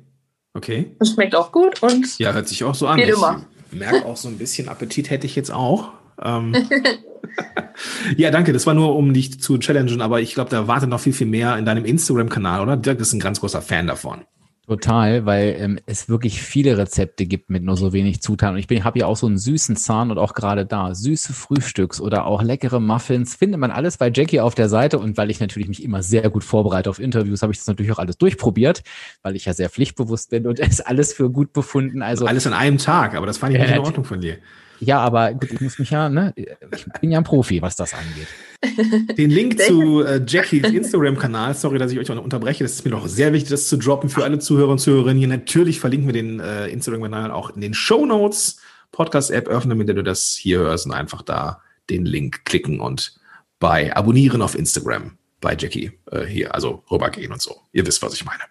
Okay. 0.52 0.94
Das 0.98 1.10
schmeckt 1.10 1.34
auch 1.34 1.52
gut 1.52 1.82
und. 1.82 2.18
Ja, 2.18 2.32
hört 2.32 2.48
sich 2.48 2.62
auch 2.64 2.74
so 2.74 2.86
an. 2.86 2.98
Geht 2.98 3.08
immer. 3.08 3.44
Ich 3.72 3.78
merke 3.78 4.04
auch 4.04 4.16
so 4.16 4.28
ein 4.28 4.38
bisschen 4.38 4.68
Appetit 4.68 5.10
hätte 5.10 5.26
ich 5.26 5.34
jetzt 5.34 5.50
auch. 5.50 5.92
Ähm, 6.22 6.54
ja, 8.16 8.30
danke. 8.30 8.52
Das 8.52 8.66
war 8.66 8.74
nur, 8.74 8.94
um 8.94 9.12
dich 9.12 9.40
zu 9.40 9.58
challengen, 9.58 10.00
aber 10.00 10.20
ich 10.20 10.34
glaube, 10.34 10.50
da 10.50 10.68
wartet 10.68 10.90
noch 10.90 11.00
viel, 11.00 11.12
viel 11.12 11.26
mehr 11.26 11.56
in 11.58 11.64
deinem 11.64 11.84
Instagram-Kanal, 11.84 12.60
oder? 12.60 12.76
Dirk 12.76 13.00
ist 13.00 13.12
ein 13.14 13.20
ganz 13.20 13.40
großer 13.40 13.62
Fan 13.62 13.86
davon. 13.86 14.24
Total, 14.66 15.26
weil 15.26 15.56
ähm, 15.58 15.78
es 15.84 16.08
wirklich 16.08 16.40
viele 16.40 16.78
Rezepte 16.78 17.26
gibt 17.26 17.50
mit 17.50 17.62
nur 17.62 17.76
so 17.76 17.92
wenig 17.92 18.22
Zutaten. 18.22 18.54
Und 18.54 18.60
ich 18.60 18.66
bin, 18.66 18.82
habe 18.82 18.98
ja 18.98 19.06
auch 19.06 19.16
so 19.16 19.26
einen 19.26 19.36
süßen 19.36 19.76
Zahn 19.76 20.10
und 20.10 20.16
auch 20.16 20.32
gerade 20.32 20.64
da 20.64 20.94
süße 20.94 21.34
Frühstücks 21.34 22.00
oder 22.00 22.24
auch 22.24 22.42
leckere 22.42 22.80
Muffins 22.80 23.34
findet 23.34 23.60
man 23.60 23.70
alles 23.70 23.98
bei 23.98 24.10
Jackie 24.12 24.40
auf 24.40 24.54
der 24.54 24.70
Seite 24.70 24.98
und 24.98 25.18
weil 25.18 25.30
ich 25.30 25.38
natürlich 25.38 25.68
mich 25.68 25.82
immer 25.82 26.02
sehr 26.02 26.30
gut 26.30 26.44
vorbereite 26.44 26.88
auf 26.88 26.98
Interviews, 26.98 27.42
habe 27.42 27.52
ich 27.52 27.58
das 27.58 27.66
natürlich 27.66 27.92
auch 27.92 27.98
alles 27.98 28.16
durchprobiert, 28.16 28.82
weil 29.20 29.36
ich 29.36 29.44
ja 29.44 29.52
sehr 29.52 29.68
pflichtbewusst 29.68 30.30
bin 30.30 30.46
und 30.46 30.58
es 30.66 30.80
alles 30.80 31.12
für 31.12 31.28
gut 31.28 31.52
befunden. 31.52 32.00
Also 32.00 32.24
alles 32.24 32.46
an 32.46 32.54
einem 32.54 32.78
Tag, 32.78 33.14
aber 33.14 33.26
das 33.26 33.36
fand 33.36 33.54
ich 33.54 33.60
nicht 33.60 33.70
in 33.70 33.80
Ordnung 33.80 34.06
von 34.06 34.22
dir. 34.22 34.38
Ja, 34.84 35.00
aber 35.00 35.32
gut, 35.32 35.50
ich 35.52 35.60
muss 35.60 35.78
mich 35.78 35.90
ja, 35.90 36.08
ne, 36.08 36.32
ich 36.36 36.86
bin 37.00 37.10
ja 37.10 37.18
ein 37.18 37.24
Profi, 37.24 37.62
was 37.62 37.76
das 37.76 37.94
angeht. 37.94 39.16
Den 39.16 39.30
Link 39.30 39.60
zu 39.60 40.02
äh, 40.02 40.22
Jackies 40.26 40.64
Instagram-Kanal, 40.64 41.54
sorry, 41.54 41.78
dass 41.78 41.92
ich 41.92 41.98
euch 41.98 42.10
unterbreche, 42.10 42.64
das 42.64 42.74
ist 42.74 42.84
mir 42.84 42.90
doch 42.92 43.06
sehr 43.06 43.32
wichtig, 43.32 43.50
das 43.50 43.68
zu 43.68 43.76
droppen 43.76 44.08
für 44.08 44.24
alle 44.24 44.38
Zuhörer 44.38 44.70
und 44.70 44.78
Zuhörerinnen. 44.78 45.18
Hier 45.18 45.28
natürlich 45.28 45.80
verlinken 45.80 46.08
wir 46.08 46.14
den 46.14 46.40
äh, 46.40 46.68
Instagram-Kanal 46.68 47.30
auch 47.30 47.50
in 47.54 47.60
den 47.60 47.74
Show 47.74 48.06
Notes. 48.06 48.58
Podcast-App 48.92 49.48
öffnen, 49.48 49.76
mit 49.76 49.88
der 49.88 49.96
du 49.96 50.04
das 50.04 50.36
hier 50.40 50.58
hörst 50.58 50.86
und 50.86 50.92
einfach 50.92 51.22
da 51.22 51.60
den 51.90 52.04
Link 52.06 52.44
klicken 52.44 52.80
und 52.80 53.18
bei 53.58 53.94
Abonnieren 53.94 54.40
auf 54.40 54.54
Instagram 54.54 55.18
bei 55.40 55.56
Jackie 55.58 55.92
äh, 56.10 56.24
hier, 56.24 56.54
also 56.54 56.82
rübergehen 56.90 57.32
und 57.32 57.42
so. 57.42 57.60
Ihr 57.72 57.86
wisst, 57.86 58.02
was 58.02 58.14
ich 58.14 58.24
meine. 58.24 58.42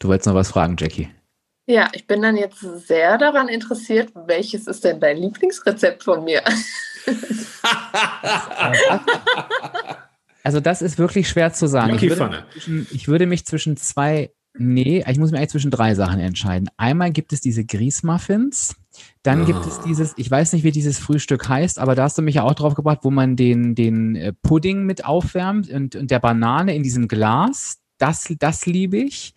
Du 0.00 0.08
wolltest 0.08 0.26
noch 0.26 0.34
was 0.34 0.50
fragen, 0.50 0.76
Jackie. 0.78 1.08
Ja, 1.66 1.88
ich 1.92 2.06
bin 2.06 2.20
dann 2.20 2.36
jetzt 2.36 2.60
sehr 2.60 3.16
daran 3.16 3.48
interessiert, 3.48 4.12
welches 4.26 4.66
ist 4.66 4.84
denn 4.84 5.00
dein 5.00 5.16
Lieblingsrezept 5.16 6.02
von 6.02 6.22
mir? 6.22 6.42
also 10.42 10.60
das 10.60 10.82
ist 10.82 10.98
wirklich 10.98 11.26
schwer 11.28 11.54
zu 11.54 11.66
sagen. 11.66 11.94
Ich 11.94 12.02
würde, 12.02 12.44
zwischen, 12.52 12.86
ich 12.90 13.08
würde, 13.08 13.26
mich 13.26 13.46
zwischen 13.46 13.78
zwei, 13.78 14.30
nee, 14.52 15.02
ich 15.08 15.18
muss 15.18 15.30
mich 15.30 15.38
eigentlich 15.38 15.52
zwischen 15.52 15.70
drei 15.70 15.94
Sachen 15.94 16.20
entscheiden. 16.20 16.68
Einmal 16.76 17.12
gibt 17.12 17.32
es 17.32 17.40
diese 17.40 17.64
Grießmuffins, 17.64 18.76
dann 19.22 19.42
oh. 19.42 19.46
gibt 19.46 19.64
es 19.64 19.78
ah. 19.78 19.84
dieses, 19.86 20.12
ich 20.18 20.30
weiß 20.30 20.52
nicht, 20.52 20.64
wie 20.64 20.72
dieses 20.72 20.98
Frühstück 20.98 21.48
heißt, 21.48 21.78
aber 21.78 21.94
da 21.94 22.02
hast 22.02 22.18
du 22.18 22.22
mich 22.22 22.34
ja 22.34 22.42
auch 22.42 22.54
drauf 22.54 22.74
gebracht, 22.74 22.98
wo 23.02 23.10
man 23.10 23.36
den, 23.36 23.74
den 23.74 24.16
äh, 24.16 24.34
Pudding 24.34 24.84
mit 24.84 25.06
aufwärmt 25.06 25.70
und, 25.70 25.96
und 25.96 26.10
der 26.10 26.18
Banane 26.20 26.74
in 26.74 26.82
diesem 26.82 27.08
Glas 27.08 27.78
Das, 27.96 28.34
das 28.38 28.66
liebe 28.66 28.98
ich. 28.98 29.34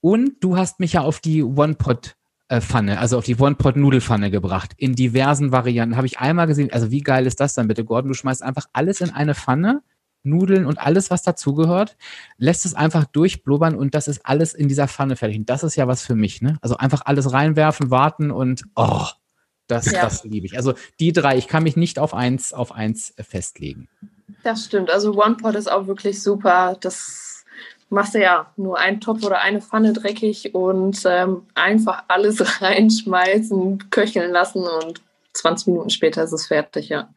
Und 0.00 0.42
du 0.44 0.56
hast 0.56 0.80
mich 0.80 0.94
ja 0.94 1.02
auf 1.02 1.20
die 1.20 1.42
One-Pot 1.42 2.16
Pfanne, 2.50 2.98
also 2.98 3.18
auf 3.18 3.26
die 3.26 3.36
One-Pot-Nudelfanne 3.36 4.30
gebracht. 4.30 4.72
In 4.78 4.94
diversen 4.94 5.52
Varianten. 5.52 5.96
Habe 5.96 6.06
ich 6.06 6.18
einmal 6.18 6.46
gesehen. 6.46 6.72
Also 6.72 6.90
wie 6.90 7.02
geil 7.02 7.26
ist 7.26 7.40
das 7.40 7.52
dann 7.52 7.68
bitte, 7.68 7.84
Gordon? 7.84 8.08
Du 8.08 8.14
schmeißt 8.14 8.42
einfach 8.42 8.66
alles 8.72 9.02
in 9.02 9.10
eine 9.10 9.34
Pfanne, 9.34 9.82
Nudeln 10.22 10.64
und 10.64 10.78
alles, 10.78 11.10
was 11.10 11.22
dazugehört, 11.22 11.96
lässt 12.38 12.64
es 12.64 12.74
einfach 12.74 13.04
durchblubbern 13.04 13.74
und 13.74 13.94
das 13.94 14.08
ist 14.08 14.24
alles 14.24 14.54
in 14.54 14.66
dieser 14.68 14.88
Pfanne 14.88 15.16
fertig. 15.16 15.38
Und 15.38 15.50
das 15.50 15.62
ist 15.62 15.76
ja 15.76 15.86
was 15.86 16.02
für 16.02 16.14
mich, 16.14 16.40
ne? 16.40 16.58
Also 16.62 16.76
einfach 16.78 17.02
alles 17.04 17.32
reinwerfen, 17.32 17.90
warten 17.90 18.30
und 18.30 18.64
oh, 18.74 19.06
das, 19.66 19.92
ja. 19.92 20.02
das 20.02 20.24
liebe 20.24 20.46
ich. 20.46 20.56
Also 20.56 20.74
die 21.00 21.12
drei, 21.12 21.36
ich 21.36 21.48
kann 21.48 21.62
mich 21.62 21.76
nicht 21.76 21.98
auf 21.98 22.14
eins, 22.14 22.54
auf 22.54 22.72
eins 22.72 23.14
festlegen. 23.18 23.88
Das 24.42 24.64
stimmt. 24.64 24.90
Also 24.90 25.12
One-Pot 25.12 25.54
ist 25.54 25.70
auch 25.70 25.86
wirklich 25.86 26.22
super. 26.22 26.76
Das 26.80 27.37
machst 27.90 28.14
du 28.14 28.20
ja 28.20 28.52
nur 28.56 28.78
einen 28.78 29.00
Topf 29.00 29.24
oder 29.24 29.40
eine 29.40 29.60
Pfanne 29.60 29.92
dreckig 29.92 30.54
und 30.54 31.02
ähm, 31.06 31.42
einfach 31.54 32.04
alles 32.08 32.60
reinschmeißen, 32.62 33.90
köcheln 33.90 34.32
lassen 34.32 34.62
und 34.62 35.00
20 35.34 35.68
Minuten 35.68 35.90
später 35.90 36.22
ist 36.24 36.32
es 36.32 36.46
fertig, 36.46 36.88
ja. 36.88 37.08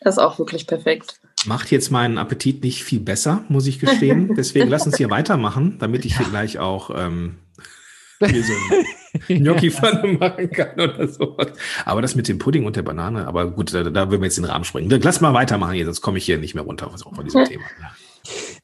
Das 0.00 0.14
ist 0.14 0.18
auch 0.18 0.38
wirklich 0.38 0.66
perfekt. 0.66 1.20
Macht 1.46 1.70
jetzt 1.70 1.90
meinen 1.90 2.18
Appetit 2.18 2.62
nicht 2.62 2.84
viel 2.84 3.00
besser, 3.00 3.44
muss 3.48 3.66
ich 3.66 3.78
gestehen. 3.78 4.34
Deswegen 4.36 4.68
lass 4.68 4.86
uns 4.86 4.96
hier 4.96 5.10
weitermachen, 5.10 5.76
damit 5.78 6.04
ich 6.04 6.16
hier 6.16 6.26
gleich 6.26 6.58
auch 6.58 6.90
ähm, 6.96 7.38
mir 8.20 8.42
so 8.42 8.52
eine 8.70 9.40
Gnocchi-Pfanne 9.40 10.18
machen 10.18 10.50
kann 10.50 10.80
oder 10.80 11.08
sowas. 11.08 11.48
Aber 11.84 12.02
das 12.02 12.14
mit 12.14 12.28
dem 12.28 12.38
Pudding 12.38 12.64
und 12.64 12.76
der 12.76 12.82
Banane, 12.82 13.26
aber 13.26 13.50
gut, 13.50 13.72
da, 13.72 13.84
da 13.84 14.10
würden 14.10 14.20
wir 14.20 14.26
jetzt 14.26 14.38
den 14.38 14.44
Rahmen 14.44 14.64
springen. 14.64 14.90
Lass 15.02 15.20
mal 15.20 15.34
weitermachen 15.34 15.74
hier, 15.74 15.84
sonst 15.84 16.00
komme 16.00 16.18
ich 16.18 16.24
hier 16.24 16.38
nicht 16.38 16.54
mehr 16.54 16.64
runter 16.64 16.90
von 16.90 17.24
diesem 17.24 17.44
Thema. 17.44 17.64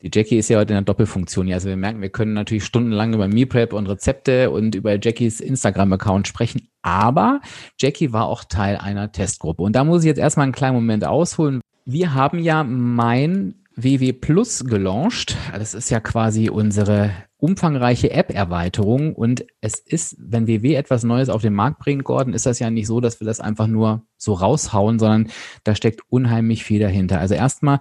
Die 0.04 0.10
Jackie 0.12 0.36
ist 0.36 0.50
ja 0.50 0.58
heute 0.58 0.74
in 0.74 0.76
der 0.76 0.82
Doppelfunktion. 0.82 1.50
Also 1.50 1.70
wir 1.70 1.78
merken, 1.78 2.02
wir 2.02 2.10
können 2.10 2.34
natürlich 2.34 2.66
stundenlang 2.66 3.14
über 3.14 3.26
Meal 3.26 3.46
Prep 3.46 3.72
und 3.72 3.88
Rezepte 3.88 4.50
und 4.50 4.74
über 4.74 4.98
Jackies 5.00 5.40
Instagram-Account 5.40 6.28
sprechen. 6.28 6.68
Aber 6.82 7.40
Jackie 7.80 8.12
war 8.12 8.26
auch 8.26 8.44
Teil 8.44 8.76
einer 8.76 9.12
Testgruppe. 9.12 9.62
Und 9.62 9.74
da 9.74 9.82
muss 9.82 10.02
ich 10.02 10.08
jetzt 10.08 10.18
erstmal 10.18 10.44
einen 10.44 10.52
kleinen 10.52 10.74
Moment 10.74 11.06
ausholen. 11.06 11.62
Wir 11.86 12.12
haben 12.12 12.38
ja 12.38 12.64
mein 12.64 13.54
WW 13.76 14.12
Plus 14.12 14.66
gelauncht. 14.66 15.38
Das 15.54 15.72
ist 15.72 15.88
ja 15.88 16.00
quasi 16.00 16.50
unsere 16.50 17.10
umfangreiche 17.38 18.10
App-Erweiterung. 18.10 19.14
Und 19.14 19.46
es 19.62 19.78
ist, 19.78 20.16
wenn 20.18 20.46
WW 20.46 20.74
etwas 20.74 21.04
Neues 21.04 21.30
auf 21.30 21.40
den 21.40 21.54
Markt 21.54 21.78
bringt, 21.78 22.04
Gordon, 22.04 22.34
ist 22.34 22.44
das 22.44 22.58
ja 22.58 22.68
nicht 22.68 22.88
so, 22.88 23.00
dass 23.00 23.20
wir 23.20 23.26
das 23.26 23.40
einfach 23.40 23.68
nur 23.68 24.02
so 24.18 24.34
raushauen, 24.34 24.98
sondern 24.98 25.30
da 25.64 25.74
steckt 25.74 26.02
unheimlich 26.10 26.62
viel 26.62 26.80
dahinter. 26.80 27.20
Also 27.20 27.32
erstmal 27.32 27.80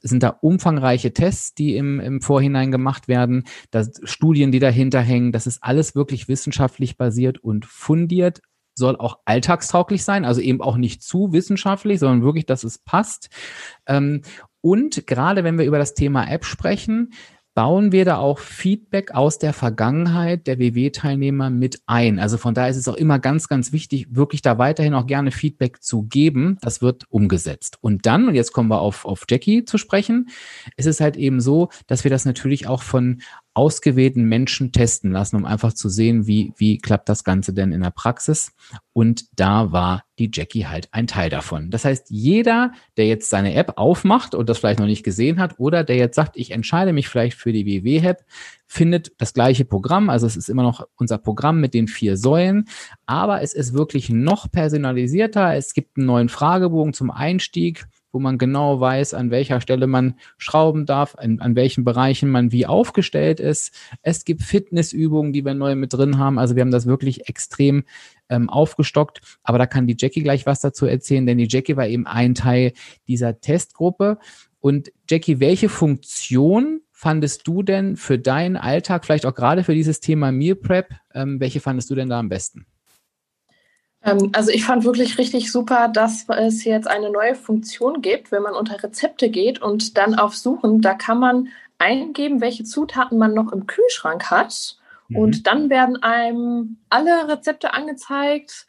sind 0.00 0.22
da 0.22 0.30
umfangreiche 0.30 1.12
Tests, 1.12 1.54
die 1.54 1.76
im, 1.76 2.00
im 2.00 2.20
Vorhinein 2.20 2.70
gemacht 2.70 3.08
werden, 3.08 3.44
das 3.70 4.00
Studien, 4.04 4.52
die 4.52 4.58
dahinter 4.58 5.00
hängen. 5.00 5.32
Das 5.32 5.46
ist 5.46 5.62
alles 5.62 5.94
wirklich 5.94 6.28
wissenschaftlich 6.28 6.96
basiert 6.96 7.38
und 7.38 7.66
fundiert 7.66 8.40
soll 8.74 8.96
auch 8.96 9.18
alltagstauglich 9.24 10.04
sein, 10.04 10.24
also 10.24 10.40
eben 10.40 10.60
auch 10.60 10.76
nicht 10.76 11.02
zu 11.02 11.32
wissenschaftlich, 11.32 12.00
sondern 12.00 12.22
wirklich, 12.22 12.46
dass 12.46 12.64
es 12.64 12.78
passt. 12.78 13.28
Ähm, 13.86 14.22
und 14.60 15.06
gerade 15.06 15.44
wenn 15.44 15.58
wir 15.58 15.66
über 15.66 15.78
das 15.78 15.94
Thema 15.94 16.28
App 16.28 16.44
sprechen, 16.44 17.12
bauen 17.60 17.92
wir 17.92 18.06
da 18.06 18.16
auch 18.16 18.38
Feedback 18.38 19.10
aus 19.10 19.38
der 19.38 19.52
Vergangenheit 19.52 20.46
der 20.46 20.58
WW-Teilnehmer 20.58 21.50
mit 21.50 21.82
ein. 21.84 22.18
Also 22.18 22.38
von 22.38 22.54
daher 22.54 22.70
ist 22.70 22.78
es 22.78 22.88
auch 22.88 22.96
immer 22.96 23.18
ganz, 23.18 23.48
ganz 23.48 23.70
wichtig, 23.70 24.06
wirklich 24.16 24.40
da 24.40 24.56
weiterhin 24.56 24.94
auch 24.94 25.06
gerne 25.06 25.30
Feedback 25.30 25.82
zu 25.82 26.04
geben. 26.04 26.56
Das 26.62 26.80
wird 26.80 27.04
umgesetzt. 27.10 27.76
Und 27.82 28.06
dann, 28.06 28.28
und 28.28 28.34
jetzt 28.34 28.54
kommen 28.54 28.70
wir 28.70 28.80
auf, 28.80 29.04
auf 29.04 29.26
Jackie 29.28 29.66
zu 29.66 29.76
sprechen, 29.76 30.30
ist 30.78 30.86
es 30.86 31.02
halt 31.02 31.18
eben 31.18 31.42
so, 31.42 31.68
dass 31.86 32.02
wir 32.02 32.10
das 32.10 32.24
natürlich 32.24 32.66
auch 32.66 32.82
von 32.82 33.20
ausgewählten 33.52 34.24
Menschen 34.24 34.70
testen 34.70 35.10
lassen, 35.10 35.36
um 35.36 35.44
einfach 35.44 35.72
zu 35.72 35.88
sehen, 35.88 36.26
wie, 36.26 36.52
wie 36.56 36.78
klappt 36.78 37.08
das 37.08 37.24
Ganze 37.24 37.52
denn 37.52 37.72
in 37.72 37.80
der 37.80 37.90
Praxis. 37.90 38.52
Und 38.92 39.24
da 39.38 39.72
war 39.72 40.04
die 40.18 40.30
Jackie 40.32 40.66
halt 40.66 40.88
ein 40.92 41.06
Teil 41.06 41.30
davon. 41.30 41.70
Das 41.70 41.84
heißt, 41.84 42.10
jeder, 42.10 42.72
der 42.96 43.06
jetzt 43.06 43.28
seine 43.28 43.54
App 43.54 43.72
aufmacht 43.76 44.34
und 44.34 44.48
das 44.48 44.58
vielleicht 44.58 44.78
noch 44.78 44.86
nicht 44.86 45.02
gesehen 45.02 45.40
hat 45.40 45.58
oder 45.58 45.82
der 45.82 45.96
jetzt 45.96 46.14
sagt, 46.14 46.36
ich 46.36 46.52
entscheide 46.52 46.92
mich 46.92 47.08
vielleicht 47.08 47.36
für 47.36 47.52
die 47.52 47.66
WW-App, 47.66 48.24
findet 48.66 49.12
das 49.18 49.34
gleiche 49.34 49.64
Programm. 49.64 50.10
Also 50.10 50.26
es 50.26 50.36
ist 50.36 50.48
immer 50.48 50.62
noch 50.62 50.86
unser 50.96 51.18
Programm 51.18 51.60
mit 51.60 51.74
den 51.74 51.88
vier 51.88 52.16
Säulen, 52.16 52.66
aber 53.06 53.42
es 53.42 53.52
ist 53.52 53.72
wirklich 53.72 54.10
noch 54.10 54.50
personalisierter. 54.50 55.56
Es 55.56 55.74
gibt 55.74 55.96
einen 55.96 56.06
neuen 56.06 56.28
Fragebogen 56.28 56.92
zum 56.92 57.10
Einstieg 57.10 57.86
wo 58.12 58.18
man 58.18 58.38
genau 58.38 58.80
weiß, 58.80 59.14
an 59.14 59.30
welcher 59.30 59.60
Stelle 59.60 59.86
man 59.86 60.14
schrauben 60.38 60.86
darf, 60.86 61.14
an, 61.16 61.40
an 61.40 61.56
welchen 61.56 61.84
Bereichen 61.84 62.30
man 62.30 62.52
wie 62.52 62.66
aufgestellt 62.66 63.40
ist. 63.40 63.74
Es 64.02 64.24
gibt 64.24 64.42
Fitnessübungen, 64.42 65.32
die 65.32 65.44
wir 65.44 65.54
neu 65.54 65.74
mit 65.74 65.92
drin 65.92 66.18
haben. 66.18 66.38
Also 66.38 66.56
wir 66.56 66.62
haben 66.62 66.70
das 66.70 66.86
wirklich 66.86 67.28
extrem 67.28 67.84
ähm, 68.28 68.48
aufgestockt. 68.48 69.20
Aber 69.42 69.58
da 69.58 69.66
kann 69.66 69.86
die 69.86 69.96
Jackie 69.98 70.22
gleich 70.22 70.46
was 70.46 70.60
dazu 70.60 70.86
erzählen, 70.86 71.26
denn 71.26 71.38
die 71.38 71.48
Jackie 71.48 71.76
war 71.76 71.86
eben 71.86 72.06
ein 72.06 72.34
Teil 72.34 72.72
dieser 73.08 73.40
Testgruppe. 73.40 74.18
Und 74.60 74.92
Jackie, 75.08 75.40
welche 75.40 75.68
Funktion 75.68 76.80
fandest 76.92 77.46
du 77.46 77.62
denn 77.62 77.96
für 77.96 78.18
deinen 78.18 78.56
Alltag, 78.56 79.04
vielleicht 79.04 79.24
auch 79.24 79.34
gerade 79.34 79.64
für 79.64 79.74
dieses 79.74 80.00
Thema 80.00 80.32
Meal 80.32 80.56
Prep, 80.56 80.94
ähm, 81.14 81.40
welche 81.40 81.60
fandest 81.60 81.90
du 81.90 81.94
denn 81.94 82.10
da 82.10 82.18
am 82.18 82.28
besten? 82.28 82.66
Ähm, 84.02 84.30
also 84.32 84.50
ich 84.50 84.64
fand 84.64 84.84
wirklich 84.84 85.18
richtig 85.18 85.52
super, 85.52 85.88
dass 85.88 86.26
es 86.28 86.64
jetzt 86.64 86.88
eine 86.88 87.10
neue 87.10 87.34
Funktion 87.34 88.00
gibt, 88.00 88.32
wenn 88.32 88.42
man 88.42 88.54
unter 88.54 88.82
Rezepte 88.82 89.30
geht 89.30 89.60
und 89.60 89.96
dann 89.96 90.14
auf 90.14 90.36
Suchen, 90.36 90.80
da 90.80 90.94
kann 90.94 91.18
man 91.18 91.48
eingeben, 91.78 92.40
welche 92.40 92.64
Zutaten 92.64 93.18
man 93.18 93.34
noch 93.34 93.52
im 93.52 93.66
Kühlschrank 93.66 94.30
hat. 94.30 94.76
Mhm. 95.08 95.16
Und 95.16 95.46
dann 95.46 95.70
werden 95.70 96.02
einem 96.02 96.78
alle 96.88 97.28
Rezepte 97.28 97.74
angezeigt, 97.74 98.66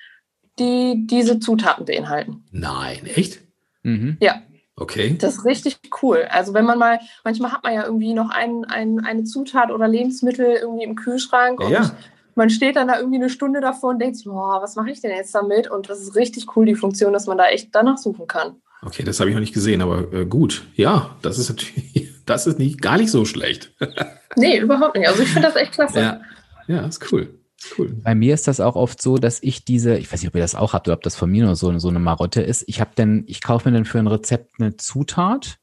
die 0.60 1.08
diese 1.08 1.40
Zutaten 1.40 1.86
beinhalten. 1.86 2.44
Nein, 2.52 3.06
echt? 3.06 3.40
Mhm. 3.84 4.18
Ja. 4.22 4.42
Okay. 4.76 5.16
Das 5.20 5.36
ist 5.36 5.46
richtig 5.46 5.78
cool. 6.02 6.26
Also 6.30 6.54
wenn 6.54 6.66
man 6.66 6.80
mal, 6.80 7.00
manchmal 7.24 7.52
hat 7.52 7.64
man 7.64 7.74
ja 7.74 7.86
irgendwie 7.86 8.14
noch 8.14 8.32
ein, 8.32 8.66
ein, 8.66 9.00
eine 9.06 9.26
Zutat 9.26 9.70
oder 9.70 9.88
Lebensmittel 9.88 10.56
irgendwie 10.56 10.86
im 10.86 10.96
Kühlschrank 10.96 11.60
ja, 11.60 11.66
und 11.66 11.74
ja 11.74 11.96
man 12.36 12.50
steht 12.50 12.76
dann 12.76 12.88
da 12.88 12.98
irgendwie 12.98 13.18
eine 13.18 13.30
Stunde 13.30 13.62
davor 13.62 13.92
und 13.92 14.00
denkt 14.00 14.18
sich, 14.18 14.26
boah, 14.26 14.62
was 14.62 14.76
mache 14.76 14.92
ich 14.92 15.02
denn 15.02 15.12
jetzt 15.12 15.34
damit? 15.34 15.70
Und 15.70 15.90
das 15.90 16.02
ist 16.02 16.16
richtig 16.16 16.56
cool, 16.56 16.66
die 16.66 16.76
Funktion, 16.76 17.14
dass 17.14 17.28
man 17.28 17.38
da 17.38 17.48
echt 17.48 17.70
danach 17.74 17.98
suchen 17.98 18.28
kann. 18.28 18.56
Okay, 18.84 19.04
das 19.04 19.20
habe 19.20 19.30
ich 19.30 19.36
noch 19.36 19.42
nicht 19.42 19.54
gesehen, 19.54 19.82
aber 19.82 20.12
äh, 20.12 20.26
gut. 20.26 20.66
Ja, 20.76 21.16
das 21.22 21.38
ist 21.38 21.50
natürlich, 21.50 22.10
das 22.26 22.48
ist 22.48 22.60
nicht, 22.60 22.82
gar 22.82 22.98
nicht 22.98 23.12
so 23.12 23.26
schlecht. 23.26 23.74
nee, 24.36 24.60
überhaupt 24.60 24.98
nicht. 24.98 25.08
Also 25.08 25.22
ich 25.22 25.30
finde 25.30 25.48
das 25.48 25.56
echt 25.56 25.74
klasse. 25.74 26.00
Ja, 26.00 26.22
ja 26.68 26.86
ist 26.88 27.12
cool. 27.12 27.38
Cool. 27.78 27.96
Bei 28.04 28.16
mir 28.16 28.34
ist 28.34 28.48
das 28.48 28.60
auch 28.60 28.76
oft 28.76 29.02
so, 29.02 29.18
dass 29.18 29.42
ich 29.44 29.64
diese, 29.64 29.96
ich 29.98 30.12
weiß 30.12 30.22
nicht, 30.22 30.30
ob 30.30 30.36
ihr 30.36 30.42
das 30.42 30.56
auch 30.56 30.74
habt 30.74 30.88
oder 30.88 30.96
ob 30.96 31.04
das 31.04 31.16
von 31.16 31.30
mir 31.30 31.46
nur 31.46 31.56
so, 31.56 31.78
so 31.78 31.90
eine 31.90 32.00
Marotte 32.00 32.42
ist. 32.42 32.64
Ich 32.68 32.82
habe 32.82 32.92
denn, 32.98 33.24
ich 33.28 33.42
kaufe 33.42 33.70
mir 33.70 33.76
dann 33.76 33.86
für 33.86 34.00
ein 34.00 34.08
Rezept 34.08 34.56
eine 34.60 34.78
Zutat 34.78 35.60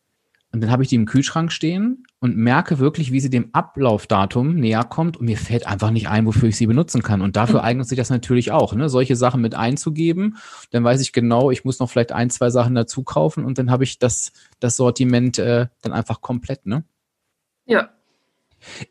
und 0.52 0.62
dann 0.62 0.70
habe 0.70 0.84
ich 0.84 0.88
die 0.88 0.94
im 0.94 1.06
Kühlschrank 1.06 1.50
stehen 1.50 2.04
und 2.20 2.37
merke 2.37 2.78
wirklich, 2.78 3.12
wie 3.12 3.20
sie 3.20 3.30
dem 3.30 3.50
Ablaufdatum 3.52 4.54
näher 4.54 4.84
kommt 4.84 5.16
und 5.16 5.26
mir 5.26 5.37
fällt 5.37 5.66
einfach 5.66 5.90
nicht 5.90 6.08
ein, 6.08 6.26
wofür 6.26 6.48
ich 6.48 6.56
sie 6.56 6.66
benutzen 6.66 7.02
kann. 7.02 7.22
Und 7.22 7.37
dafür 7.37 7.60
mhm. 7.60 7.66
eignet 7.66 7.88
sich 7.88 7.98
das 7.98 8.10
natürlich 8.10 8.50
auch, 8.50 8.75
ne? 8.75 8.88
solche 8.88 9.14
Sachen 9.14 9.40
mit 9.40 9.54
einzugeben. 9.54 10.37
Dann 10.70 10.82
weiß 10.82 11.00
ich 11.00 11.12
genau, 11.12 11.50
ich 11.50 11.64
muss 11.64 11.78
noch 11.78 11.88
vielleicht 11.90 12.12
ein, 12.12 12.30
zwei 12.30 12.50
Sachen 12.50 12.75
dazu 12.75 13.04
kaufen 13.04 13.44
und 13.44 13.58
dann 13.58 13.70
habe 13.70 13.84
ich 13.84 13.98
das, 13.98 14.32
das 14.58 14.76
Sortiment 14.76 15.38
äh, 15.38 15.66
dann 15.82 15.92
einfach 15.92 16.20
komplett. 16.20 16.66
Ne? 16.66 16.84
Ja. 17.66 17.90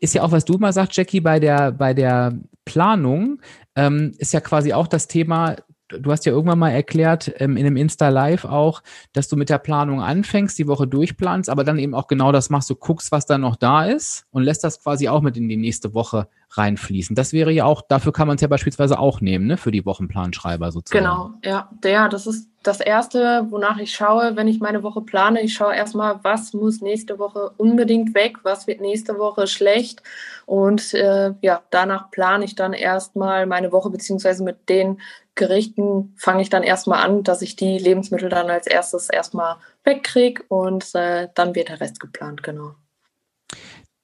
Ist 0.00 0.14
ja 0.14 0.22
auch, 0.22 0.32
was 0.32 0.46
du 0.46 0.56
mal 0.56 0.72
sagst, 0.72 0.96
Jackie, 0.96 1.20
bei 1.20 1.38
der, 1.38 1.72
bei 1.72 1.92
der 1.92 2.38
Planung 2.64 3.42
ähm, 3.76 4.14
ist 4.16 4.32
ja 4.32 4.40
quasi 4.40 4.72
auch 4.72 4.86
das 4.86 5.06
Thema, 5.06 5.56
du 5.88 6.10
hast 6.10 6.26
ja 6.26 6.32
irgendwann 6.32 6.58
mal 6.58 6.70
erklärt, 6.70 7.32
ähm, 7.38 7.56
in 7.56 7.66
einem 7.66 7.76
Insta-Live 7.76 8.44
auch, 8.44 8.82
dass 9.12 9.28
du 9.28 9.36
mit 9.36 9.50
der 9.50 9.58
Planung 9.58 10.00
anfängst, 10.02 10.58
die 10.58 10.68
Woche 10.68 10.86
durchplanst, 10.86 11.50
aber 11.50 11.64
dann 11.64 11.78
eben 11.78 11.94
auch 11.94 12.06
genau 12.06 12.32
das 12.32 12.50
machst, 12.50 12.70
du 12.70 12.76
guckst, 12.76 13.12
was 13.12 13.26
da 13.26 13.38
noch 13.38 13.56
da 13.56 13.84
ist 13.84 14.26
und 14.30 14.42
lässt 14.42 14.64
das 14.64 14.82
quasi 14.82 15.08
auch 15.08 15.22
mit 15.22 15.36
in 15.36 15.48
die 15.48 15.56
nächste 15.56 15.94
Woche 15.94 16.28
reinfließen. 16.50 17.14
Das 17.14 17.32
wäre 17.32 17.52
ja 17.52 17.64
auch, 17.64 17.82
dafür 17.82 18.12
kann 18.12 18.26
man 18.26 18.36
es 18.36 18.42
ja 18.42 18.48
beispielsweise 18.48 18.98
auch 18.98 19.20
nehmen, 19.20 19.46
ne, 19.46 19.56
für 19.56 19.70
die 19.70 19.84
Wochenplanschreiber 19.84 20.72
sozusagen. 20.72 21.04
Genau, 21.04 21.30
ja. 21.44 21.68
Der, 21.82 22.08
das 22.08 22.26
ist 22.26 22.48
das 22.62 22.80
Erste, 22.80 23.46
wonach 23.50 23.78
ich 23.78 23.94
schaue, 23.94 24.34
wenn 24.36 24.48
ich 24.48 24.60
meine 24.60 24.82
Woche 24.82 25.00
plane. 25.00 25.42
Ich 25.42 25.54
schaue 25.54 25.74
erstmal, 25.74 26.20
was 26.22 26.52
muss 26.54 26.80
nächste 26.80 27.18
Woche 27.18 27.52
unbedingt 27.56 28.14
weg, 28.14 28.38
was 28.42 28.66
wird 28.66 28.80
nächste 28.80 29.18
Woche 29.18 29.46
schlecht. 29.46 30.02
Und 30.46 30.92
äh, 30.94 31.34
ja, 31.40 31.62
danach 31.70 32.10
plane 32.10 32.44
ich 32.44 32.54
dann 32.54 32.72
erstmal 32.72 33.46
meine 33.46 33.70
Woche, 33.72 33.90
beziehungsweise 33.90 34.42
mit 34.42 34.68
den 34.68 35.00
Gerichten 35.34 36.14
fange 36.16 36.42
ich 36.42 36.50
dann 36.50 36.64
erstmal 36.64 37.04
an, 37.04 37.22
dass 37.22 37.42
ich 37.42 37.54
die 37.54 37.78
Lebensmittel 37.78 38.28
dann 38.28 38.50
als 38.50 38.66
erstes 38.66 39.08
erstmal 39.08 39.56
wegkriege 39.84 40.42
und 40.48 40.94
äh, 40.94 41.28
dann 41.34 41.54
wird 41.54 41.68
der 41.68 41.80
Rest 41.80 42.00
geplant, 42.00 42.42
genau. 42.42 42.74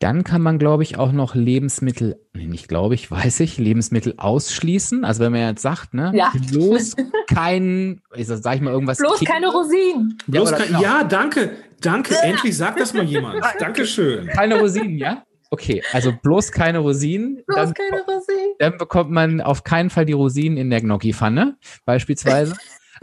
Dann 0.05 0.23
kann 0.23 0.43
man, 0.43 0.59
glaube 0.59 0.83
ich, 0.83 0.99
auch 0.99 1.13
noch 1.13 1.35
Lebensmittel, 1.35 2.21
nicht 2.35 2.69
glaube 2.69 2.95
ich, 2.95 3.11
weiß 3.11 3.41
ich, 3.41 3.57
Lebensmittel 3.57 4.13
ausschließen. 4.19 5.03
Also 5.03 5.25
wenn 5.25 5.33
man 5.33 5.41
jetzt 5.41 5.63
sagt, 5.63 5.95
ne, 5.95 6.13
ja. 6.15 6.31
bloß 6.51 6.97
kein, 7.27 8.03
sag 8.15 8.57
ich 8.57 8.61
mal 8.61 8.71
irgendwas. 8.71 8.99
Bloß 8.99 9.21
kind 9.21 9.31
keine 9.31 9.51
Rosinen. 9.51 10.19
Bloß 10.27 10.51
ja, 10.51 10.57
kein, 10.59 10.67
genau. 10.67 10.83
ja, 10.83 11.05
danke, 11.05 11.53
danke. 11.81 12.17
Endlich 12.23 12.55
sagt 12.55 12.81
das 12.81 12.93
mal 12.93 13.05
jemand. 13.05 13.43
Dankeschön. 13.59 14.27
Keine 14.27 14.61
Rosinen, 14.61 14.99
ja? 14.99 15.25
Okay, 15.49 15.83
also 15.95 16.13
bloß 16.13 16.53
keine 16.53 16.81
Rosinen. 16.81 17.43
Bloß 17.47 17.57
dann, 17.57 17.73
keine 17.73 18.03
Rosinen. 18.03 18.55
Dann 18.59 18.77
bekommt 18.77 19.11
man 19.11 19.41
auf 19.41 19.65
keinen 19.65 19.89
Fall 19.89 20.05
die 20.05 20.13
Rosinen 20.13 20.59
in 20.59 20.69
der 20.69 20.83
Gnocchi-Pfanne, 20.83 21.57
beispielsweise. 21.87 22.55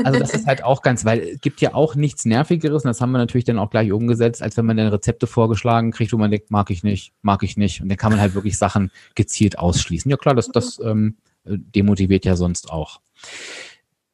Also 0.04 0.20
das 0.20 0.34
ist 0.34 0.48
halt 0.48 0.64
auch 0.64 0.82
ganz, 0.82 1.06
weil 1.06 1.20
es 1.20 1.42
gibt 1.42 1.62
ja 1.62 1.74
auch 1.74 1.96
nichts 1.96 2.26
Nervigeres 2.26 2.84
und 2.84 2.90
das 2.90 3.02
haben 3.02 3.12
wir 3.12 3.18
natürlich 3.18 3.46
dann 3.46 3.60
auch 3.60 3.70
gleich 3.70 3.92
umgesetzt, 3.92 4.42
als 4.42 4.58
wenn 4.58 4.66
man 4.66 4.78
dann 4.78 4.88
Rezepte 4.88 5.28
vorgeschlagen 5.28 5.92
kriegt, 5.92 6.14
wo 6.14 6.18
man 6.18 6.32
denkt, 6.32 6.52
mag 6.52 6.70
ich 6.70 6.84
nicht, 6.84 7.14
mag 7.22 7.44
ich 7.44 7.58
nicht. 7.58 7.82
Und 7.82 7.90
dann 7.90 7.98
kann 7.98 8.12
man 8.12 8.20
halt 8.20 8.36
wirklich 8.36 8.58
Sachen 8.58 8.92
gezielt 9.16 9.60
ausschließen. 9.60 10.10
Ja 10.10 10.18
klar, 10.18 10.36
das, 10.36 10.48
das 10.48 10.80
ähm, 10.84 11.18
demotiviert 11.46 12.26
ja 12.26 12.36
sonst 12.36 12.72
auch. 12.72 13.02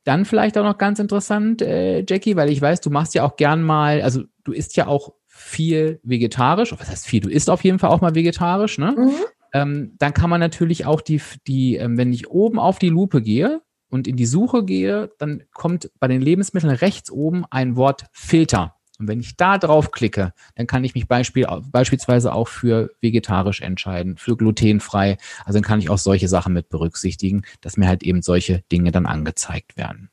Dann 0.03 0.25
vielleicht 0.25 0.57
auch 0.57 0.63
noch 0.63 0.77
ganz 0.77 1.00
interessant, 1.00 1.62
äh, 1.62 2.05
Jackie, 2.07 2.36
weil 2.36 2.50
ich 2.50 2.62
weiß, 2.62 2.81
du 2.81 2.89
machst 2.89 3.13
ja 3.13 3.24
auch 3.24 3.36
gern 3.36 3.62
mal, 3.62 4.01
also 4.01 4.24
du 4.43 4.53
isst 4.53 4.77
ja 4.77 4.88
auch 4.88 5.13
viel 5.25 6.00
vegetarisch. 6.03 6.74
Was 6.77 6.89
heißt 6.89 7.07
viel? 7.07 7.19
Du 7.19 7.29
isst 7.29 7.50
auf 7.50 7.63
jeden 7.63 7.77
Fall 7.79 7.89
auch 7.89 8.01
mal 8.01 8.15
vegetarisch, 8.15 8.77
ne? 8.77 8.96
Mhm. 8.98 9.12
Ähm, 9.53 9.96
dann 9.98 10.13
kann 10.13 10.29
man 10.29 10.39
natürlich 10.39 10.86
auch 10.86 11.01
die, 11.01 11.22
die 11.46 11.75
ähm, 11.75 11.98
wenn 11.98 12.12
ich 12.12 12.29
oben 12.29 12.60
auf 12.60 12.79
die 12.79 12.89
Lupe 12.89 13.22
gehe, 13.22 13.62
und 13.89 14.08
in 14.08 14.17
die 14.17 14.25
Suche 14.25 14.63
gehe, 14.63 15.12
dann 15.17 15.44
kommt 15.53 15.91
bei 16.00 16.08
den 16.08 16.22
Lebensmitteln 16.22 16.74
rechts 16.74 17.12
oben 17.12 17.46
ein 17.50 17.75
Wort 17.75 18.06
Filter. 18.12 18.75
Und 19.00 19.08
wenn 19.08 19.20
ich 19.20 19.38
da 19.38 19.58
drauf 19.58 19.91
klicke, 19.91 20.34
dann 20.56 20.65
kann 20.65 20.84
ich 20.84 20.96
mich 20.96 21.08
Beispiel, 21.08 21.48
beispielsweise 21.72 22.34
auch 22.34 22.48
für 22.48 22.89
vegetarisch 23.00 23.62
entscheiden, 23.62 24.17
für 24.17 24.36
glutenfrei. 24.36 25.17
Also 25.46 25.60
dann 25.60 25.63
kann 25.63 25.79
ich 25.79 25.89
auch 25.89 26.00
solche 26.00 26.27
Sachen 26.27 26.53
mit 26.53 26.70
berücksichtigen, 26.70 27.44
dass 27.62 27.77
mir 27.77 27.88
halt 27.88 28.01
eben 28.01 28.22
solche 28.22 28.63
Dinge 28.72 28.91
dann 28.91 29.06
angezeigt 29.06 29.77
werden. 29.77 30.10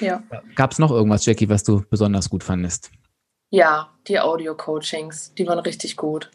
Ja. 0.00 0.22
Gab 0.56 0.72
es 0.72 0.78
noch 0.78 0.90
irgendwas, 0.90 1.24
Jackie, 1.24 1.48
was 1.48 1.64
du 1.64 1.82
besonders 1.88 2.28
gut 2.28 2.44
fandest? 2.44 2.90
Ja, 3.50 3.90
die 4.06 4.20
Audio-Coachings, 4.20 5.34
die 5.34 5.46
waren 5.46 5.58
richtig 5.58 5.96
gut. 5.96 6.30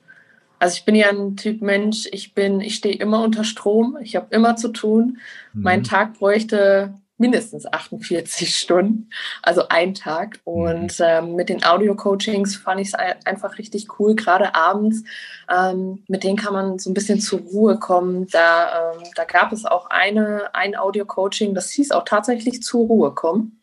Also 0.60 0.78
ich 0.78 0.86
bin 0.86 0.96
ja 0.96 1.10
ein 1.10 1.36
Typ 1.36 1.62
Mensch, 1.62 2.08
ich 2.12 2.34
bin, 2.34 2.62
ich 2.62 2.76
stehe 2.76 2.96
immer 2.96 3.24
unter 3.24 3.44
Strom, 3.44 3.98
ich 4.02 4.16
habe 4.16 4.28
immer 4.30 4.56
zu 4.56 4.70
tun. 4.70 5.18
Mhm. 5.54 5.62
Mein 5.62 5.84
Tag 5.84 6.14
bräuchte 6.18 6.94
mindestens 7.18 7.66
48 7.66 8.56
Stunden, 8.56 9.10
also 9.42 9.68
ein 9.70 9.94
Tag. 9.94 10.40
Und 10.44 11.00
mhm. 11.00 11.06
ähm, 11.06 11.36
mit 11.36 11.50
den 11.50 11.64
Audio-Coachings 11.64 12.58
fand 12.58 12.82
ich 12.82 12.90
es 12.90 12.94
einfach 12.94 13.58
richtig 13.58 13.88
cool, 14.00 14.16
gerade 14.16 14.56
abends. 14.56 15.04
Ähm, 15.50 16.04
mit 16.08 16.24
denen 16.24 16.38
kann 16.38 16.54
man 16.54 16.80
so 16.80 16.90
ein 16.90 16.94
bisschen 16.94 17.20
zur 17.20 17.40
Ruhe 17.40 17.80
kommen. 17.80 18.28
Da, 18.28 18.94
ähm, 18.94 19.04
da 19.16 19.24
gab 19.24 19.52
es 19.54 19.66
auch 19.66 19.90
eine, 19.90 20.54
ein 20.54 20.76
Audio-Coaching, 20.76 21.54
das 21.54 21.72
hieß 21.72 21.92
auch 21.92 22.04
tatsächlich 22.06 22.62
zur 22.64 22.88
Ruhe 22.88 23.14
kommen. 23.14 23.62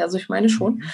Also 0.00 0.16
ich 0.16 0.28
meine 0.28 0.48
schon. 0.48 0.84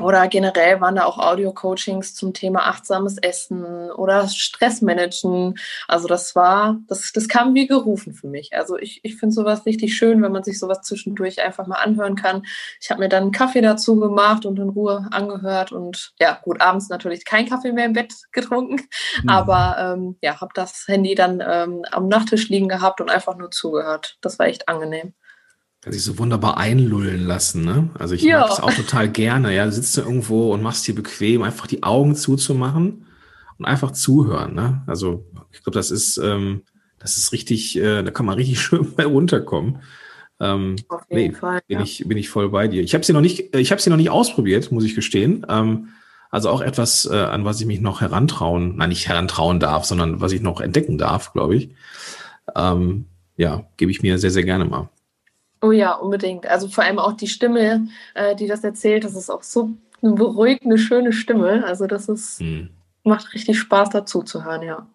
Oder 0.00 0.28
generell 0.28 0.80
waren 0.80 0.96
da 0.96 1.04
auch 1.04 1.18
Audio-Coachings 1.18 2.14
zum 2.14 2.32
Thema 2.32 2.68
achtsames 2.68 3.18
Essen 3.18 3.90
oder 3.90 4.28
Stressmanagen. 4.28 5.58
Also 5.86 6.08
das 6.08 6.36
war, 6.36 6.78
das, 6.86 7.12
das 7.12 7.28
kam 7.28 7.54
wie 7.54 7.66
gerufen 7.66 8.14
für 8.14 8.28
mich. 8.28 8.52
Also 8.52 8.76
ich, 8.76 9.00
ich 9.02 9.16
finde 9.16 9.34
sowas 9.34 9.66
richtig 9.66 9.96
schön, 9.96 10.22
wenn 10.22 10.32
man 10.32 10.44
sich 10.44 10.58
sowas 10.58 10.82
zwischendurch 10.82 11.42
einfach 11.42 11.66
mal 11.66 11.76
anhören 11.76 12.14
kann. 12.14 12.42
Ich 12.80 12.90
habe 12.90 13.00
mir 13.00 13.08
dann 13.08 13.24
einen 13.24 13.32
Kaffee 13.32 13.60
dazu 13.60 13.98
gemacht 13.98 14.46
und 14.46 14.58
in 14.58 14.68
Ruhe 14.68 15.08
angehört 15.10 15.72
und 15.72 16.12
ja, 16.18 16.38
gut, 16.42 16.60
abends 16.60 16.88
natürlich 16.88 17.24
kein 17.24 17.48
Kaffee 17.48 17.72
mehr 17.72 17.86
im 17.86 17.92
Bett 17.92 18.14
getrunken, 18.32 18.88
mhm. 19.22 19.28
aber 19.28 19.76
ähm, 19.78 20.16
ja, 20.22 20.40
habe 20.40 20.52
das 20.54 20.84
Handy 20.86 21.14
dann 21.14 21.42
ähm, 21.46 21.82
am 21.90 22.08
Nachttisch 22.08 22.48
liegen 22.48 22.68
gehabt 22.68 23.00
und 23.00 23.10
einfach 23.10 23.36
nur 23.36 23.50
zugehört. 23.50 24.16
Das 24.20 24.38
war 24.38 24.46
echt 24.46 24.68
angenehm. 24.68 25.14
Kann 25.80 25.92
sich 25.92 26.02
so 26.02 26.18
wunderbar 26.18 26.58
einlullen 26.58 27.24
lassen, 27.24 27.64
ne? 27.64 27.90
Also 27.98 28.14
ich 28.14 28.22
ja. 28.22 28.40
mag 28.40 28.48
das 28.48 28.60
auch 28.60 28.72
total 28.72 29.08
gerne. 29.08 29.54
Ja, 29.54 29.64
du 29.64 29.72
sitzt 29.72 29.96
da 29.96 30.02
irgendwo 30.02 30.52
und 30.52 30.62
machst 30.62 30.86
dir 30.88 30.94
bequem, 30.94 31.42
einfach 31.42 31.68
die 31.68 31.84
Augen 31.84 32.16
zuzumachen 32.16 33.06
und 33.58 33.64
einfach 33.64 33.92
zuhören, 33.92 34.54
ne? 34.54 34.82
Also 34.86 35.24
ich 35.52 35.62
glaube, 35.62 35.78
das 35.78 35.90
ist, 35.90 36.18
ähm, 36.18 36.62
das 36.98 37.16
ist 37.16 37.32
richtig, 37.32 37.76
äh, 37.76 38.02
da 38.02 38.10
kann 38.10 38.26
man 38.26 38.34
richtig 38.34 38.60
schön 38.62 38.94
bei 38.94 39.04
runterkommen. 39.04 39.78
Ähm, 40.40 40.76
Auf 40.88 41.02
jeden 41.10 41.32
nee, 41.32 41.38
Fall. 41.38 41.60
Bin, 41.66 41.78
ja. 41.78 41.84
ich, 41.84 42.04
bin 42.06 42.18
ich 42.18 42.28
voll 42.28 42.50
bei 42.50 42.68
dir. 42.68 42.82
Ich 42.82 42.94
habe 42.94 43.04
sie 43.04 43.12
noch 43.12 43.20
nicht, 43.20 43.54
ich 43.54 43.70
habe 43.70 43.80
sie 43.80 43.90
noch 43.90 43.96
nicht 43.96 44.10
ausprobiert, 44.10 44.70
muss 44.72 44.84
ich 44.84 44.94
gestehen. 44.94 45.46
Ähm, 45.48 45.88
also 46.30 46.50
auch 46.50 46.60
etwas, 46.60 47.06
äh, 47.06 47.16
an 47.16 47.44
was 47.44 47.60
ich 47.60 47.66
mich 47.66 47.80
noch 47.80 48.00
herantrauen, 48.00 48.76
nein, 48.76 48.90
nicht 48.90 49.08
herantrauen 49.08 49.60
darf, 49.60 49.84
sondern 49.84 50.20
was 50.20 50.32
ich 50.32 50.42
noch 50.42 50.60
entdecken 50.60 50.98
darf, 50.98 51.32
glaube 51.32 51.56
ich. 51.56 51.70
Ähm, 52.54 53.06
ja, 53.36 53.66
gebe 53.76 53.90
ich 53.90 54.02
mir 54.02 54.18
sehr, 54.18 54.30
sehr 54.30 54.44
gerne 54.44 54.64
mal. 54.64 54.90
Oh 55.60 55.72
ja, 55.72 55.94
unbedingt. 55.94 56.46
Also 56.46 56.68
vor 56.68 56.84
allem 56.84 56.98
auch 56.98 57.12
die 57.12 57.26
Stimme, 57.26 57.88
äh, 58.14 58.36
die 58.36 58.46
das 58.46 58.62
erzählt, 58.62 59.04
das 59.04 59.16
ist 59.16 59.30
auch 59.30 59.42
so 59.42 59.70
eine 60.02 60.12
beruhigende, 60.12 60.78
schöne 60.78 61.12
Stimme. 61.12 61.64
Also 61.64 61.86
das 61.86 62.08
ist, 62.08 62.38
hm. 62.40 62.70
macht 63.02 63.34
richtig 63.34 63.58
Spaß 63.58 63.90
dazu 63.90 64.22
zu 64.22 64.44
hören, 64.44 64.62
ja. 64.62 64.86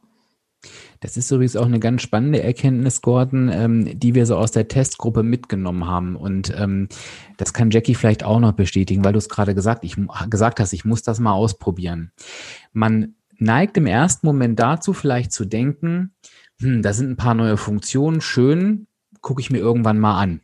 Das 1.02 1.18
ist 1.18 1.30
übrigens 1.30 1.58
auch 1.58 1.66
eine 1.66 1.82
ganz 1.82 2.02
spannende 2.02 2.42
Erkenntnis, 2.42 3.02
Gordon, 3.02 3.50
ähm, 3.52 4.00
die 4.00 4.16
wir 4.16 4.26
so 4.26 4.38
aus 4.38 4.52
der 4.52 4.70
Testgruppe 4.70 5.22
mitgenommen 5.22 5.86
haben. 5.86 6.16
Und 6.16 6.54
ähm, 6.58 6.88
das 7.36 7.52
kann 7.52 7.72
Jackie 7.72 7.96
vielleicht 7.96 8.24
auch 8.24 8.40
noch 8.40 8.54
bestätigen, 8.54 9.04
weil 9.04 9.12
du 9.12 9.18
es 9.18 9.28
gerade 9.28 9.54
gesagt, 9.54 9.84
ich, 9.84 9.98
gesagt 10.30 10.62
hast, 10.62 10.72
ich 10.72 10.86
muss 10.86 11.02
das 11.02 11.20
mal 11.20 11.34
ausprobieren. 11.34 12.14
Man 12.72 13.16
neigt 13.38 13.76
im 13.76 13.86
ersten 13.86 14.26
Moment 14.26 14.58
dazu, 14.58 14.94
vielleicht 14.94 15.34
zu 15.34 15.44
denken, 15.44 16.14
hm, 16.62 16.82
da 16.82 16.94
sind 16.94 17.10
ein 17.10 17.18
paar 17.18 17.34
neue 17.34 17.58
Funktionen, 17.58 18.22
schön, 18.22 18.88
gucke 19.20 19.42
ich 19.42 19.50
mir 19.52 19.58
irgendwann 19.58 20.00
mal 20.00 20.18
an 20.18 20.40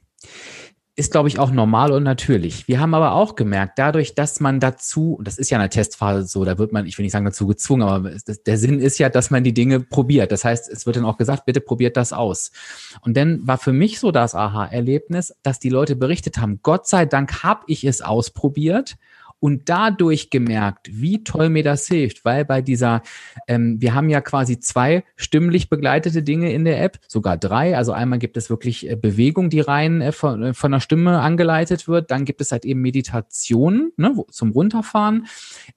ist, 0.99 1.13
glaube 1.13 1.29
ich, 1.29 1.39
auch 1.39 1.51
normal 1.51 1.93
und 1.93 2.03
natürlich. 2.03 2.67
Wir 2.67 2.81
haben 2.81 2.93
aber 2.93 3.13
auch 3.13 3.35
gemerkt, 3.35 3.79
dadurch, 3.79 4.15
dass 4.15 4.41
man 4.41 4.59
dazu, 4.59 5.13
und 5.13 5.25
das 5.25 5.37
ist 5.37 5.49
ja 5.49 5.57
in 5.57 5.61
der 5.61 5.69
Testphase 5.69 6.27
so, 6.27 6.43
da 6.43 6.57
wird 6.57 6.73
man, 6.73 6.85
ich 6.85 6.97
will 6.97 7.03
nicht 7.03 7.13
sagen 7.13 7.23
dazu 7.23 7.47
gezwungen, 7.47 7.83
aber 7.83 8.11
das, 8.25 8.43
der 8.43 8.57
Sinn 8.57 8.81
ist 8.81 8.97
ja, 8.97 9.07
dass 9.07 9.31
man 9.31 9.45
die 9.45 9.53
Dinge 9.53 9.79
probiert. 9.79 10.33
Das 10.33 10.43
heißt, 10.43 10.67
es 10.69 10.85
wird 10.85 10.97
dann 10.97 11.05
auch 11.05 11.17
gesagt, 11.17 11.45
bitte 11.45 11.61
probiert 11.61 11.95
das 11.95 12.11
aus. 12.11 12.51
Und 12.99 13.15
dann 13.15 13.47
war 13.47 13.57
für 13.57 13.71
mich 13.71 14.01
so 14.01 14.11
das 14.11 14.35
Aha-Erlebnis, 14.35 15.33
dass 15.41 15.59
die 15.59 15.69
Leute 15.69 15.95
berichtet 15.95 16.37
haben, 16.37 16.59
Gott 16.63 16.85
sei 16.85 17.05
Dank 17.05 17.43
habe 17.43 17.63
ich 17.67 17.85
es 17.85 18.01
ausprobiert 18.01 18.97
und 19.39 19.69
dadurch 19.69 20.29
gemerkt, 20.29 20.89
wie 20.91 21.23
toll 21.23 21.49
mir 21.49 21.63
das 21.63 21.87
hilft, 21.87 22.25
weil 22.25 22.45
bei 22.45 22.61
dieser, 22.61 23.01
ähm, 23.47 23.81
wir 23.81 23.93
haben 23.93 24.09
ja 24.09 24.21
quasi 24.21 24.59
zwei 24.59 25.03
stimmlich 25.15 25.69
begleitete 25.69 26.23
Dinge 26.23 26.51
in 26.51 26.65
der 26.65 26.81
App, 26.83 26.99
sogar 27.07 27.37
drei. 27.37 27.77
Also 27.77 27.93
einmal 27.93 28.19
gibt 28.19 28.37
es 28.37 28.49
wirklich 28.49 28.89
äh, 28.89 28.95
Bewegung, 28.95 29.49
die 29.49 29.61
rein 29.61 30.01
äh, 30.01 30.11
von, 30.11 30.43
äh, 30.43 30.53
von 30.53 30.71
der 30.71 30.79
Stimme 30.81 31.19
angeleitet 31.19 31.87
wird. 31.87 32.11
Dann 32.11 32.25
gibt 32.25 32.41
es 32.41 32.51
halt 32.51 32.65
eben 32.65 32.81
Meditation 32.81 33.91
ne, 33.97 34.13
zum 34.29 34.51
Runterfahren. 34.51 35.27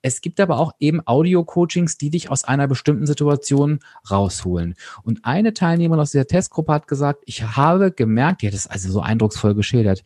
Es 0.03 0.21
gibt 0.21 0.41
aber 0.41 0.59
auch 0.59 0.73
eben 0.81 1.01
Audio-Coachings, 1.07 1.99
die 1.99 2.11
dich 2.11 2.31
aus 2.31 2.45
einer 2.45 2.67
bestimmten 2.67 3.07
Situation 3.07 3.79
rausholen. 4.11 4.75
Und 5.05 5.25
eine 5.25 5.55
Teilnehmerin 5.55 6.01
aus 6.01 6.11
dieser 6.11 6.27
Testgruppe 6.27 6.73
hat 6.73 6.89
gesagt, 6.89 7.23
ich 7.27 7.43
habe 7.57 7.93
gemerkt, 7.93 8.43
die 8.43 8.49
hat 8.49 8.55
es 8.55 8.67
also 8.67 8.91
so 8.91 9.01
eindrucksvoll 9.01 9.55
geschildert, 9.55 10.03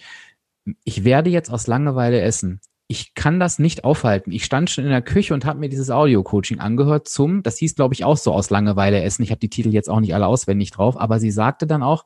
ich 0.84 1.04
werde 1.04 1.30
jetzt 1.30 1.50
aus 1.50 1.68
Langeweile 1.68 2.20
essen 2.20 2.60
ich 2.88 3.14
kann 3.14 3.40
das 3.40 3.58
nicht 3.58 3.84
aufhalten. 3.84 4.30
Ich 4.30 4.44
stand 4.44 4.70
schon 4.70 4.84
in 4.84 4.90
der 4.90 5.02
Küche 5.02 5.34
und 5.34 5.44
habe 5.44 5.58
mir 5.58 5.68
dieses 5.68 5.90
Audio-Coaching 5.90 6.60
angehört 6.60 7.08
zum, 7.08 7.42
das 7.42 7.58
hieß, 7.58 7.74
glaube 7.74 7.94
ich, 7.94 8.04
auch 8.04 8.16
so 8.16 8.32
aus 8.32 8.50
Langeweile 8.50 9.02
essen. 9.02 9.22
Ich 9.22 9.30
habe 9.30 9.40
die 9.40 9.50
Titel 9.50 9.70
jetzt 9.70 9.90
auch 9.90 10.00
nicht 10.00 10.14
alle 10.14 10.26
auswendig 10.26 10.70
drauf, 10.70 10.98
aber 10.98 11.18
sie 11.18 11.32
sagte 11.32 11.66
dann 11.66 11.82
auch, 11.82 12.04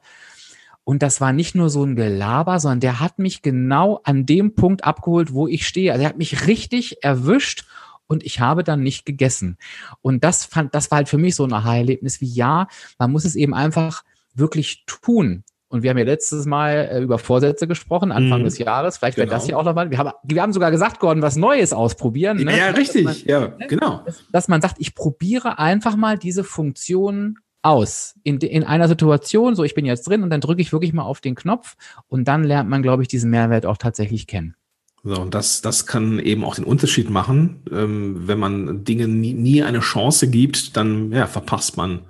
und 0.84 1.02
das 1.02 1.20
war 1.20 1.32
nicht 1.32 1.54
nur 1.54 1.68
so 1.68 1.84
ein 1.84 1.96
Gelaber, 1.96 2.58
sondern 2.58 2.80
der 2.80 3.00
hat 3.00 3.18
mich 3.18 3.42
genau 3.42 4.00
an 4.04 4.24
dem 4.24 4.54
Punkt 4.54 4.84
abgeholt, 4.84 5.34
wo 5.34 5.46
ich 5.46 5.66
stehe. 5.66 5.92
Also 5.92 6.02
er 6.02 6.08
hat 6.08 6.18
mich 6.18 6.46
richtig 6.46 7.04
erwischt 7.04 7.66
und 8.06 8.24
ich 8.24 8.40
habe 8.40 8.64
dann 8.64 8.82
nicht 8.82 9.04
gegessen. 9.04 9.58
Und 10.00 10.24
das 10.24 10.46
fand, 10.46 10.74
das 10.74 10.90
war 10.90 10.96
halt 10.96 11.08
für 11.08 11.18
mich 11.18 11.34
so 11.34 11.44
ein 11.44 11.52
Aha-Erlebnis 11.52 12.20
wie 12.20 12.32
ja, 12.32 12.66
man 12.98 13.12
muss 13.12 13.26
es 13.26 13.36
eben 13.36 13.54
einfach 13.54 14.02
wirklich 14.34 14.84
tun. 14.86 15.44
Und 15.70 15.84
wir 15.84 15.90
haben 15.90 15.98
ja 15.98 16.04
letztes 16.04 16.46
Mal 16.46 16.88
äh, 16.90 17.00
über 17.00 17.18
Vorsätze 17.18 17.68
gesprochen, 17.68 18.10
Anfang 18.10 18.42
mm, 18.42 18.44
des 18.44 18.58
Jahres. 18.58 18.98
Vielleicht 18.98 19.14
genau. 19.14 19.28
wäre 19.28 19.36
das 19.36 19.46
hier 19.46 19.56
auch 19.56 19.62
nochmal. 19.62 19.88
Wir 19.88 19.98
haben, 19.98 20.10
wir 20.24 20.42
haben 20.42 20.52
sogar 20.52 20.72
gesagt, 20.72 20.98
Gordon, 20.98 21.22
was 21.22 21.36
Neues 21.36 21.72
ausprobieren. 21.72 22.38
Ne? 22.38 22.58
Ja, 22.58 22.70
richtig. 22.70 23.04
Man, 23.04 23.16
ja, 23.24 23.40
ne? 23.40 23.66
genau. 23.68 24.04
Dass 24.32 24.48
man 24.48 24.60
sagt, 24.60 24.76
ich 24.78 24.96
probiere 24.96 25.60
einfach 25.60 25.94
mal 25.94 26.18
diese 26.18 26.42
Funktion 26.42 27.38
aus 27.62 28.16
in, 28.24 28.38
in 28.38 28.64
einer 28.64 28.88
Situation, 28.88 29.54
so 29.54 29.62
ich 29.62 29.74
bin 29.74 29.84
jetzt 29.84 30.08
drin 30.08 30.24
und 30.24 30.30
dann 30.30 30.40
drücke 30.40 30.60
ich 30.60 30.72
wirklich 30.72 30.92
mal 30.92 31.04
auf 31.04 31.20
den 31.20 31.36
Knopf 31.36 31.76
und 32.08 32.26
dann 32.26 32.42
lernt 32.42 32.68
man, 32.68 32.82
glaube 32.82 33.02
ich, 33.02 33.08
diesen 33.08 33.30
Mehrwert 33.30 33.64
auch 33.64 33.76
tatsächlich 33.76 34.26
kennen. 34.26 34.56
So, 35.04 35.20
und 35.20 35.34
das, 35.34 35.62
das 35.62 35.86
kann 35.86 36.18
eben 36.18 36.44
auch 36.44 36.56
den 36.56 36.64
Unterschied 36.64 37.10
machen. 37.10 37.62
Ähm, 37.70 38.26
wenn 38.26 38.40
man 38.40 38.84
Dinge 38.84 39.06
nie, 39.06 39.34
nie 39.34 39.62
eine 39.62 39.80
Chance 39.80 40.28
gibt, 40.28 40.76
dann 40.76 41.12
ja, 41.12 41.28
verpasst 41.28 41.76
man 41.76 42.00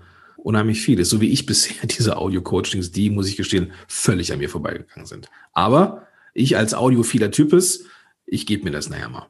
unheimlich 0.44 0.80
viel 0.80 0.98
ist. 0.98 1.10
So 1.10 1.20
wie 1.20 1.30
ich 1.30 1.46
bisher 1.46 1.86
diese 1.86 2.16
Audio-Coachings, 2.16 2.92
die, 2.92 3.10
muss 3.10 3.28
ich 3.28 3.36
gestehen, 3.36 3.72
völlig 3.88 4.32
an 4.32 4.38
mir 4.38 4.48
vorbeigegangen 4.48 5.06
sind. 5.06 5.28
Aber 5.52 6.06
ich 6.34 6.56
als 6.56 6.74
audiophiler 6.74 7.30
Typ 7.30 7.52
ist, 7.52 7.86
ich 8.26 8.46
gebe 8.46 8.64
mir 8.64 8.70
das 8.70 8.88
nachher 8.88 9.08
mal. 9.08 9.26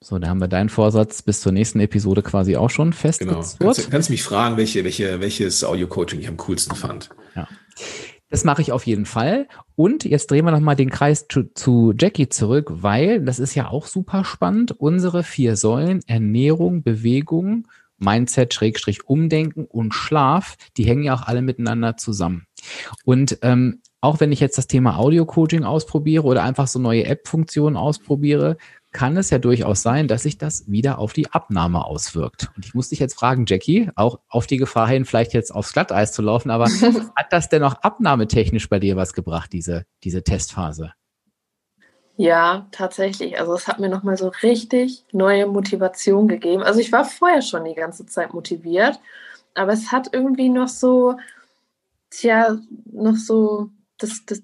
So, 0.00 0.18
da 0.18 0.28
haben 0.28 0.40
wir 0.40 0.48
deinen 0.48 0.68
Vorsatz 0.68 1.22
bis 1.22 1.40
zur 1.40 1.52
nächsten 1.52 1.80
Episode 1.80 2.22
quasi 2.22 2.56
auch 2.56 2.70
schon 2.70 2.92
festgezurrt. 2.92 3.56
Genau. 3.58 3.72
Kannst, 3.72 3.90
kannst 3.90 4.10
mich 4.10 4.22
fragen, 4.22 4.56
welche, 4.56 4.84
welche, 4.84 5.20
welches 5.20 5.64
Audio-Coaching 5.64 6.20
ich 6.20 6.28
am 6.28 6.36
coolsten 6.36 6.76
fand. 6.76 7.10
Ja. 7.34 7.48
Das 8.28 8.44
mache 8.44 8.60
ich 8.60 8.72
auf 8.72 8.86
jeden 8.86 9.06
Fall. 9.06 9.48
Und 9.76 10.04
jetzt 10.04 10.30
drehen 10.30 10.44
wir 10.44 10.50
nochmal 10.50 10.76
den 10.76 10.90
Kreis 10.90 11.26
zu, 11.28 11.44
zu, 11.54 11.94
Jackie 11.98 12.28
zurück, 12.28 12.68
weil 12.70 13.24
das 13.24 13.38
ist 13.38 13.54
ja 13.54 13.68
auch 13.68 13.86
super 13.86 14.24
spannend. 14.24 14.72
Unsere 14.72 15.22
vier 15.22 15.56
Säulen, 15.56 16.00
Ernährung, 16.06 16.82
Bewegung 16.82 17.66
Mindset, 17.98 18.54
Schrägstrich, 18.54 19.08
Umdenken 19.08 19.64
und 19.64 19.94
Schlaf, 19.94 20.56
die 20.76 20.84
hängen 20.84 21.04
ja 21.04 21.14
auch 21.14 21.22
alle 21.22 21.42
miteinander 21.42 21.96
zusammen. 21.96 22.46
Und 23.04 23.38
ähm, 23.42 23.80
auch 24.00 24.20
wenn 24.20 24.32
ich 24.32 24.40
jetzt 24.40 24.58
das 24.58 24.66
Thema 24.66 24.98
Audio-Coaching 24.98 25.64
ausprobiere 25.64 26.24
oder 26.24 26.42
einfach 26.42 26.68
so 26.68 26.78
neue 26.78 27.06
App-Funktionen 27.06 27.76
ausprobiere, 27.76 28.56
kann 28.92 29.16
es 29.16 29.30
ja 29.30 29.38
durchaus 29.38 29.82
sein, 29.82 30.08
dass 30.08 30.22
sich 30.22 30.38
das 30.38 30.70
wieder 30.70 30.98
auf 30.98 31.12
die 31.12 31.30
Abnahme 31.30 31.84
auswirkt. 31.84 32.50
Und 32.56 32.64
ich 32.64 32.72
muss 32.72 32.88
dich 32.88 32.98
jetzt 32.98 33.14
fragen, 33.14 33.44
Jackie, 33.46 33.90
auch 33.94 34.20
auf 34.28 34.46
die 34.46 34.56
Gefahr 34.56 34.88
hin, 34.88 35.04
vielleicht 35.04 35.34
jetzt 35.34 35.54
aufs 35.54 35.72
Glatteis 35.72 36.12
zu 36.12 36.22
laufen, 36.22 36.50
aber 36.50 36.66
hat 37.16 37.26
das 37.30 37.48
denn 37.48 37.62
auch 37.62 37.74
abnahmetechnisch 37.74 38.68
bei 38.68 38.78
dir 38.78 38.96
was 38.96 39.12
gebracht, 39.12 39.52
diese, 39.52 39.84
diese 40.02 40.22
Testphase? 40.22 40.92
Ja, 42.16 42.66
tatsächlich. 42.72 43.38
Also 43.38 43.54
es 43.54 43.68
hat 43.68 43.78
mir 43.78 43.90
nochmal 43.90 44.16
so 44.16 44.28
richtig 44.42 45.04
neue 45.12 45.46
Motivation 45.46 46.28
gegeben. 46.28 46.62
Also 46.62 46.80
ich 46.80 46.90
war 46.90 47.04
vorher 47.04 47.42
schon 47.42 47.64
die 47.64 47.74
ganze 47.74 48.06
Zeit 48.06 48.32
motiviert, 48.32 48.98
aber 49.54 49.72
es 49.72 49.92
hat 49.92 50.08
irgendwie 50.12 50.48
noch 50.48 50.68
so, 50.68 51.16
tja, 52.10 52.58
noch 52.86 53.16
so 53.16 53.70
das, 53.98 54.24
das, 54.24 54.42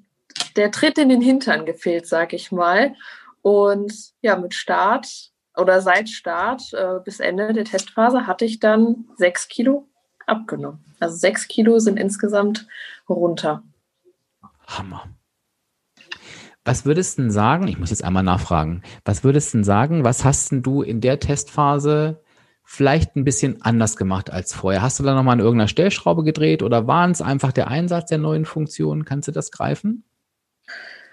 der 0.57 0.71
Tritt 0.71 0.99
in 0.99 1.09
den 1.09 1.23
Hintern 1.23 1.65
gefehlt, 1.65 2.07
sag 2.07 2.35
ich 2.35 2.53
mal. 2.53 2.95
Und 3.41 4.13
ja, 4.21 4.37
mit 4.37 4.55
Start 4.55 5.31
oder 5.57 5.81
seit 5.81 6.11
Start 6.11 6.73
äh, 6.75 7.01
bis 7.03 7.21
Ende 7.21 7.53
der 7.55 7.65
Testphase 7.65 8.27
hatte 8.27 8.45
ich 8.45 8.61
dann 8.61 9.07
sechs 9.17 9.49
Kilo 9.49 9.89
abgenommen. 10.27 10.85
Also 11.01 11.17
sechs 11.17 11.49
Kilo 11.49 11.79
sind 11.79 11.99
insgesamt 11.99 12.67
runter. 13.09 13.63
Hammer. 14.67 15.09
Was 16.65 16.85
würdest 16.85 17.19
du 17.19 17.23
denn 17.23 17.31
sagen? 17.31 17.67
Ich 17.67 17.79
muss 17.79 17.91
jetzt 17.91 18.05
einmal 18.05 18.23
nachfragen. 18.23 18.83
Was 19.05 19.25
würdest 19.25 19.53
du 19.53 19.59
denn 19.59 19.65
sagen? 19.65 20.05
Was 20.05 20.25
hast 20.25 20.53
denn 20.53 20.63
du 20.63 20.83
in 20.83 21.01
der 21.01 21.19
Testphase 21.19 22.23
vielleicht 22.63 23.17
ein 23.17 23.25
bisschen 23.25 23.63
anders 23.63 23.97
gemacht 23.97 24.31
als 24.31 24.55
vorher? 24.55 24.83
Hast 24.83 25.01
du 25.01 25.03
da 25.03 25.15
nochmal 25.15 25.35
an 25.35 25.41
irgendeiner 25.41 25.69
Stellschraube 25.69 26.23
gedreht 26.23 26.63
oder 26.63 26.87
waren 26.87 27.11
es 27.11 27.21
einfach 27.21 27.53
der 27.53 27.69
Einsatz 27.69 28.11
der 28.11 28.19
neuen 28.19 28.45
Funktionen? 28.45 29.05
Kannst 29.05 29.27
du 29.27 29.33
das 29.33 29.51
greifen? 29.51 30.05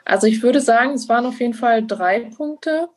Also 0.05 0.27
ich 0.27 0.43
würde 0.43 0.61
sagen, 0.61 0.93
es 0.93 1.09
waren 1.09 1.25
auf 1.25 1.39
jeden 1.39 1.55
Fall 1.55 1.85
drei 1.85 2.19
Punkte. 2.21 2.89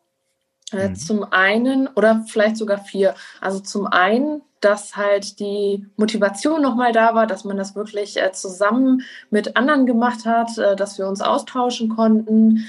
Äh, 0.72 0.90
mhm. 0.90 0.94
Zum 0.94 1.24
einen, 1.24 1.86
oder 1.88 2.24
vielleicht 2.28 2.56
sogar 2.56 2.78
vier. 2.78 3.14
Also 3.40 3.60
zum 3.60 3.86
einen 3.86 4.42
dass 4.62 4.96
halt 4.96 5.40
die 5.40 5.86
Motivation 5.96 6.62
nochmal 6.62 6.92
da 6.92 7.14
war, 7.14 7.26
dass 7.26 7.44
man 7.44 7.56
das 7.56 7.74
wirklich 7.74 8.20
äh, 8.20 8.32
zusammen 8.32 9.02
mit 9.30 9.56
anderen 9.56 9.86
gemacht 9.86 10.24
hat, 10.24 10.56
äh, 10.56 10.76
dass 10.76 10.98
wir 10.98 11.06
uns 11.06 11.20
austauschen 11.20 11.88
konnten. 11.88 12.64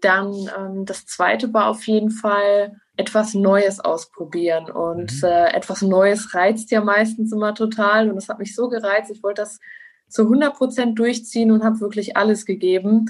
Dann 0.00 0.50
ähm, 0.58 0.84
das 0.86 1.06
zweite 1.06 1.52
war 1.54 1.68
auf 1.68 1.86
jeden 1.86 2.10
Fall 2.10 2.80
etwas 2.96 3.34
Neues 3.34 3.80
ausprobieren. 3.80 4.70
Und 4.70 5.12
mhm. 5.22 5.28
äh, 5.28 5.52
etwas 5.54 5.82
Neues 5.82 6.34
reizt 6.34 6.70
ja 6.70 6.80
meistens 6.80 7.32
immer 7.32 7.54
total. 7.54 8.08
Und 8.08 8.16
das 8.16 8.28
hat 8.28 8.38
mich 8.38 8.54
so 8.54 8.68
gereizt. 8.68 9.10
Ich 9.10 9.22
wollte 9.22 9.42
das 9.42 9.60
zu 10.08 10.22
100 10.22 10.54
Prozent 10.54 10.98
durchziehen 10.98 11.50
und 11.50 11.64
habe 11.64 11.80
wirklich 11.80 12.16
alles 12.16 12.46
gegeben. 12.46 13.06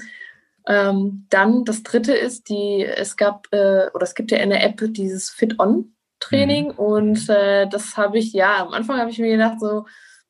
Ähm, 0.67 1.27
dann 1.29 1.63
das 1.63 1.83
dritte 1.83 2.13
ist, 2.13 2.49
die, 2.49 2.83
es 2.83 3.17
gab, 3.17 3.47
äh, 3.51 3.87
oder 3.93 4.03
es 4.03 4.15
gibt 4.15 4.31
ja 4.31 4.39
in 4.39 4.49
der 4.49 4.63
App 4.63 4.81
dieses 4.93 5.29
Fit-On. 5.29 5.94
Training 6.29 6.67
mhm. 6.67 6.71
und 6.71 7.29
äh, 7.29 7.67
das 7.67 7.97
habe 7.97 8.17
ich, 8.17 8.33
ja, 8.33 8.57
am 8.57 8.73
Anfang 8.73 8.99
habe 8.99 9.09
ich 9.09 9.19
mir 9.19 9.31
gedacht, 9.31 9.59
so, 9.59 9.85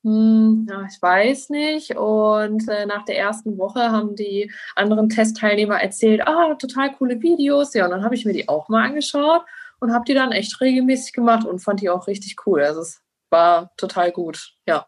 hm, 0.06 0.68
ja, 0.70 0.86
ich 0.88 1.02
weiß 1.02 1.50
nicht. 1.50 1.96
Und 1.98 2.68
äh, 2.70 2.86
nach 2.86 3.06
der 3.06 3.18
ersten 3.18 3.58
Woche 3.58 3.92
haben 3.92 4.16
die 4.16 4.52
anderen 4.76 5.10
Testteilnehmer 5.10 5.82
erzählt, 5.82 6.28
ah, 6.28 6.54
total 6.56 6.94
coole 6.94 7.22
Videos. 7.22 7.74
Ja, 7.74 7.86
und 7.86 7.92
dann 7.92 8.04
habe 8.04 8.14
ich 8.14 8.24
mir 8.24 8.34
die 8.34 8.48
auch 8.48 8.70
mal 8.70 8.86
angeschaut 8.86 9.42
und 9.80 9.94
habe 9.94 10.06
die 10.06 10.14
dann 10.14 10.32
echt 10.32 10.62
regelmäßig 10.62 11.14
gemacht 11.14 11.46
und 11.46 11.60
fand 11.60 11.82
die 11.82 11.90
auch 11.90 12.06
richtig 12.08 12.36
cool. 12.46 12.62
Also 12.62 12.82
es 12.82 13.02
war 13.32 13.76
total 13.78 14.12
gut, 14.12 14.54
ja. 14.68 14.86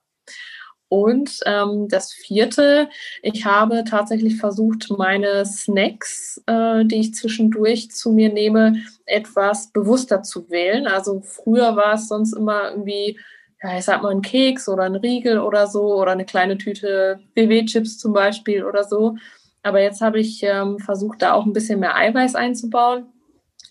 Und 0.89 1.39
ähm, 1.45 1.87
das 1.89 2.13
vierte, 2.13 2.89
ich 3.21 3.45
habe 3.45 3.83
tatsächlich 3.83 4.37
versucht, 4.37 4.89
meine 4.97 5.45
Snacks, 5.45 6.41
äh, 6.47 6.85
die 6.85 7.01
ich 7.01 7.13
zwischendurch 7.13 7.91
zu 7.91 8.11
mir 8.11 8.31
nehme, 8.31 8.77
etwas 9.05 9.71
bewusster 9.71 10.23
zu 10.23 10.49
wählen. 10.49 10.87
Also 10.87 11.21
früher 11.21 11.75
war 11.75 11.95
es 11.95 12.07
sonst 12.07 12.33
immer 12.33 12.71
irgendwie, 12.71 13.19
ja, 13.61 13.77
ich 13.77 13.83
sag 13.83 14.01
mal, 14.01 14.11
ein 14.11 14.21
Keks 14.21 14.69
oder 14.69 14.83
ein 14.83 14.95
Riegel 14.95 15.39
oder 15.39 15.67
so 15.67 15.95
oder 15.95 16.11
eine 16.13 16.25
kleine 16.25 16.57
Tüte 16.57 17.19
BW-Chips 17.33 17.97
zum 17.97 18.13
Beispiel 18.13 18.63
oder 18.63 18.85
so. 18.85 19.17
Aber 19.63 19.81
jetzt 19.81 19.99
habe 19.99 20.19
ich 20.19 20.41
ähm, 20.43 20.79
versucht, 20.79 21.21
da 21.21 21.33
auch 21.33 21.45
ein 21.45 21.53
bisschen 21.53 21.81
mehr 21.81 21.95
Eiweiß 21.97 22.35
einzubauen. 22.35 23.07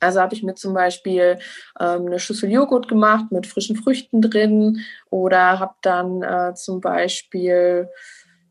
Also 0.01 0.21
habe 0.21 0.35
ich 0.35 0.43
mir 0.43 0.55
zum 0.55 0.75
Beispiel 0.75 1.39
ähm, 1.81 2.07
eine 2.07 2.19
Schüssel 2.19 2.51
Joghurt 2.51 2.89
gemacht 2.89 3.31
mit 3.31 3.47
frischen 3.47 3.77
Früchten 3.77 4.21
drin 4.21 4.85
oder 5.11 5.59
habe 5.59 5.75
dann 5.83 6.23
äh, 6.23 6.55
zum 6.55 6.81
Beispiel, 6.81 7.89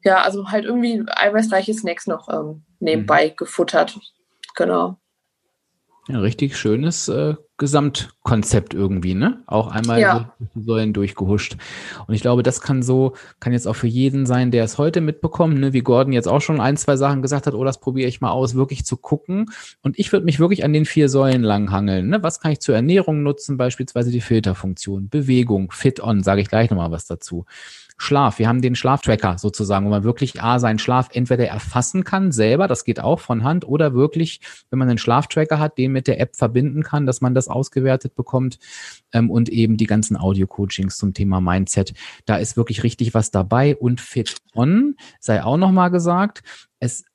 ja, 0.04 0.22
also 0.22 0.50
halt 0.50 0.66
irgendwie 0.66 1.04
eiweißreiche 1.08 1.74
Snacks 1.74 2.08
noch 2.08 2.30
ähm, 2.30 2.64
nebenbei 2.80 3.30
mhm. 3.30 3.36
gefuttert. 3.38 4.00
Genau. 4.56 4.98
Ja, 6.08 6.20
richtig 6.20 6.56
schönes 6.56 7.08
äh, 7.08 7.34
Gesamtkonzept 7.58 8.76
irgendwie, 8.76 9.16
ne? 9.16 9.42
Auch 9.48 9.68
einmal 9.72 10.00
ja. 10.00 10.34
so 10.38 10.46
die 10.54 10.64
Säulen 10.64 10.94
durchgehuscht. 10.94 11.58
Und 12.06 12.14
ich 12.14 12.22
glaube, 12.22 12.44
das 12.44 12.62
kann 12.62 12.84
so, 12.84 13.14
kann 13.40 13.54
jetzt 13.54 13.68
auch 13.68 13.76
für 13.76 13.88
jeden 13.88 14.28
sein, 14.28 14.52
der 14.52 14.66
es 14.66 14.78
heute 14.78 15.02
mitbekommt, 15.02 15.60
ne? 15.60 15.74
wie 15.74 15.80
Gordon 15.80 16.14
jetzt 16.14 16.28
auch 16.28 16.42
schon 16.42 16.62
ein, 16.62 16.78
zwei 16.78 16.96
Sachen 16.96 17.24
gesagt 17.24 17.48
hat, 17.48 17.56
oh, 17.56 17.64
das 17.64 17.80
probiere 17.80 18.08
ich 18.08 18.22
mal 18.22 18.30
aus, 18.30 18.54
wirklich 18.54 18.86
zu 18.86 18.98
gucken. 18.98 19.48
Und 19.82 19.98
ich 19.98 20.12
würde 20.12 20.26
mich 20.26 20.40
wirklich 20.40 20.64
an 20.64 20.74
den 20.74 20.86
vier 20.86 21.10
Säulen 21.10 21.42
langhangeln. 21.42 22.10
Ne? 22.10 22.22
Was 22.22 22.40
kann 22.40 22.52
ich 22.52 22.60
zur 22.60 22.76
Ernährung 22.76 23.24
nutzen? 23.24 23.58
Beispielsweise 23.58 24.12
die 24.12 24.22
Filterfunktion, 24.22 25.10
Bewegung, 25.10 25.72
Fit-On, 25.72 26.22
sage 26.22 26.42
ich 26.42 26.50
gleich 26.50 26.70
nochmal 26.70 26.92
was 26.92 27.08
dazu. 27.08 27.46
Schlaf. 27.98 28.40
Wir 28.40 28.48
haben 28.48 28.62
den 28.62 28.76
Schlaftracker 28.76 29.38
sozusagen, 29.38 29.86
wo 29.86 29.90
man 29.90 30.04
wirklich 30.04 30.42
A, 30.42 30.60
seinen 30.60 30.80
Schlaf 30.80 31.10
entweder 31.14 31.48
erfassen 31.48 32.04
kann 32.04 32.32
selber, 32.32 32.68
das 32.68 32.84
geht 32.84 33.00
auch 33.00 33.20
von 33.20 33.44
Hand, 33.44 33.66
oder 33.66 33.94
wirklich, 33.94 34.42
wenn 34.70 34.80
man 34.80 34.90
einen 34.90 34.98
Schlaftracker 34.98 35.60
hat, 35.60 35.78
den 35.78 35.92
mit 35.92 36.08
der 36.08 36.20
App 36.20 36.36
verbinden 36.36 36.84
kann, 36.84 37.06
dass 37.06 37.22
man 37.22 37.34
das 37.34 37.48
ausgewertet 37.48 38.16
bekommt 38.16 38.60
ähm, 39.14 39.30
und 39.32 39.50
eben 39.50 39.78
die 39.78 39.88
ganzen 39.88 40.18
Audio-Coachings 40.18 40.98
zum 40.98 41.14
Thema 41.14 41.40
Mindset. 41.40 41.94
Da 42.26 42.36
ist 42.36 42.58
wirklich 42.58 42.84
richtig 42.84 43.14
was 43.14 43.32
dabei 43.32 43.76
und 43.76 44.02
Fit 44.02 44.36
On, 44.54 44.96
sei 45.20 45.44
auch 45.44 45.58
nochmal 45.58 45.90
gesagt. 45.90 46.44
Es 46.80 47.06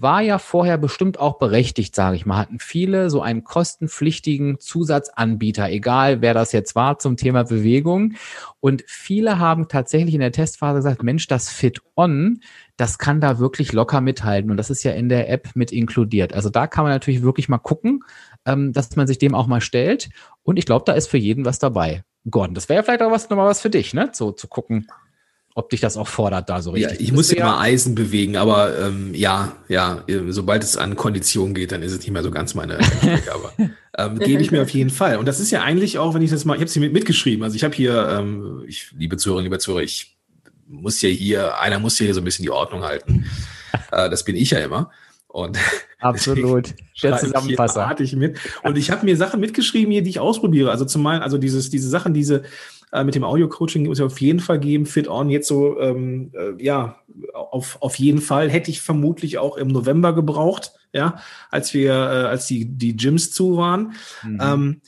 war 0.00 0.22
ja 0.22 0.38
vorher 0.38 0.78
bestimmt 0.78 1.18
auch 1.18 1.38
berechtigt, 1.38 1.94
sage 1.94 2.16
ich 2.16 2.26
mal. 2.26 2.38
Hatten 2.38 2.58
viele 2.58 3.10
so 3.10 3.22
einen 3.22 3.44
kostenpflichtigen 3.44 4.60
Zusatzanbieter, 4.60 5.70
egal 5.70 6.20
wer 6.20 6.34
das 6.34 6.52
jetzt 6.52 6.74
war 6.74 6.98
zum 6.98 7.16
Thema 7.16 7.44
Bewegung. 7.44 8.14
Und 8.60 8.84
viele 8.86 9.38
haben 9.38 9.68
tatsächlich 9.68 10.14
in 10.14 10.20
der 10.20 10.32
Testphase 10.32 10.78
gesagt, 10.78 11.02
Mensch, 11.02 11.26
das 11.26 11.48
Fit 11.48 11.80
On, 11.96 12.40
das 12.76 12.98
kann 12.98 13.20
da 13.20 13.38
wirklich 13.38 13.72
locker 13.72 14.00
mithalten. 14.00 14.50
Und 14.50 14.56
das 14.56 14.70
ist 14.70 14.82
ja 14.82 14.92
in 14.92 15.08
der 15.08 15.28
App 15.30 15.50
mit 15.54 15.72
inkludiert. 15.72 16.32
Also 16.32 16.50
da 16.50 16.66
kann 16.66 16.84
man 16.84 16.92
natürlich 16.92 17.22
wirklich 17.22 17.48
mal 17.48 17.58
gucken, 17.58 18.04
ähm, 18.46 18.72
dass 18.72 18.96
man 18.96 19.06
sich 19.06 19.18
dem 19.18 19.34
auch 19.34 19.46
mal 19.46 19.60
stellt. 19.60 20.10
Und 20.42 20.58
ich 20.58 20.66
glaube, 20.66 20.84
da 20.86 20.92
ist 20.92 21.08
für 21.08 21.18
jeden 21.18 21.44
was 21.44 21.58
dabei. 21.58 22.04
Gordon, 22.30 22.54
das 22.54 22.68
wäre 22.68 22.78
ja 22.78 22.82
vielleicht 22.82 23.02
auch 23.02 23.10
was, 23.10 23.30
nochmal 23.30 23.48
was 23.48 23.60
für 23.60 23.70
dich, 23.70 23.94
ne? 23.94 24.10
So 24.12 24.32
zu 24.32 24.48
gucken 24.48 24.86
ob 25.54 25.70
dich 25.70 25.80
das 25.80 25.96
auch 25.96 26.06
fordert 26.06 26.48
da 26.48 26.62
so 26.62 26.70
richtig. 26.70 26.92
Ja, 26.92 27.00
ich 27.00 27.12
muss 27.12 27.30
ja 27.30 27.38
immer 27.38 27.58
Eisen 27.58 27.94
bewegen, 27.94 28.36
aber 28.36 28.78
ähm, 28.78 29.12
ja, 29.12 29.56
ja, 29.68 30.04
sobald 30.28 30.62
es 30.62 30.76
an 30.76 30.94
Konditionen 30.94 31.54
geht, 31.54 31.72
dann 31.72 31.82
ist 31.82 31.92
es 31.92 31.98
nicht 31.98 32.10
mehr 32.10 32.22
so 32.22 32.30
ganz 32.30 32.54
meine 32.54 32.78
aber 32.78 33.52
ähm, 33.98 34.18
gebe 34.20 34.40
ich 34.40 34.52
mir 34.52 34.62
auf 34.62 34.70
jeden 34.70 34.90
Fall. 34.90 35.16
Und 35.16 35.26
das 35.26 35.40
ist 35.40 35.50
ja 35.50 35.62
eigentlich 35.62 35.98
auch, 35.98 36.14
wenn 36.14 36.22
ich 36.22 36.30
das 36.30 36.44
mal, 36.44 36.54
ich 36.54 36.60
habe 36.60 36.66
es 36.66 36.74
hier 36.74 36.82
mit, 36.82 36.92
mitgeschrieben, 36.92 37.42
also 37.42 37.56
ich 37.56 37.64
habe 37.64 37.74
hier, 37.74 38.08
ähm, 38.08 38.62
ich, 38.68 38.92
liebe 38.96 39.16
Zuhörerinnen, 39.16 39.50
liebe 39.50 39.58
Zuhörer, 39.58 39.82
ich 39.82 40.16
muss 40.68 41.02
ja 41.02 41.08
hier, 41.08 41.58
einer 41.60 41.80
muss 41.80 41.98
hier 41.98 42.14
so 42.14 42.20
ein 42.20 42.24
bisschen 42.24 42.44
die 42.44 42.50
Ordnung 42.50 42.84
halten. 42.84 43.26
äh, 43.90 44.08
das 44.08 44.24
bin 44.24 44.36
ich 44.36 44.50
ja 44.50 44.58
immer. 44.58 44.90
Und 45.28 45.58
Absolut. 45.98 46.74
Der 47.02 47.16
Zusammenfasser. 47.16 47.94
Ich 47.98 48.14
mit. 48.14 48.38
Und 48.62 48.78
ich 48.78 48.90
habe 48.90 49.04
mir 49.04 49.16
Sachen 49.16 49.40
mitgeschrieben 49.40 49.92
hier, 49.92 50.02
die 50.02 50.10
ich 50.10 50.20
ausprobiere. 50.20 50.70
Also 50.70 50.84
zum 50.84 51.06
einen, 51.06 51.22
also 51.22 51.38
dieses, 51.38 51.70
diese 51.70 51.88
Sachen, 51.88 52.14
diese 52.14 52.44
äh, 52.92 53.04
mit 53.04 53.14
dem 53.14 53.24
Audio-Coaching 53.24 53.86
muss 53.86 53.98
ich 53.98 54.04
auf 54.04 54.20
jeden 54.20 54.40
Fall 54.40 54.58
geben. 54.58 54.86
Fit 54.86 55.08
On 55.08 55.30
jetzt 55.30 55.48
so, 55.48 55.78
ähm, 55.80 56.32
äh, 56.34 56.62
ja, 56.62 57.00
auf, 57.32 57.78
auf 57.80 57.96
jeden 57.96 58.20
Fall. 58.20 58.50
Hätte 58.50 58.70
ich 58.70 58.80
vermutlich 58.80 59.38
auch 59.38 59.56
im 59.56 59.68
November 59.68 60.14
gebraucht, 60.14 60.72
ja, 60.92 61.20
als 61.50 61.74
wir, 61.74 61.92
äh, 61.92 62.26
als 62.26 62.46
die, 62.46 62.64
die 62.64 62.96
Gyms 62.96 63.30
zu 63.30 63.56
waren. 63.56 63.92
Mhm. 64.24 64.40
Ähm, 64.40 64.80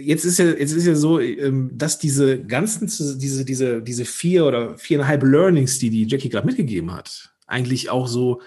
jetzt 0.00 0.24
ist 0.24 0.38
ja, 0.38 0.46
jetzt 0.46 0.72
ist 0.72 0.86
ja 0.86 0.94
so, 0.94 1.20
ähm, 1.20 1.70
dass 1.74 1.98
diese 1.98 2.42
ganzen, 2.42 2.86
diese, 3.18 3.44
diese, 3.44 3.82
diese 3.82 4.04
vier 4.04 4.46
oder 4.46 4.76
viereinhalb 4.78 5.22
Learnings, 5.22 5.78
die 5.78 5.90
die 5.90 6.06
Jackie 6.06 6.28
gerade 6.28 6.46
mitgegeben 6.46 6.92
hat, 6.92 7.32
eigentlich 7.46 7.90
auch 7.90 8.08
so 8.08 8.40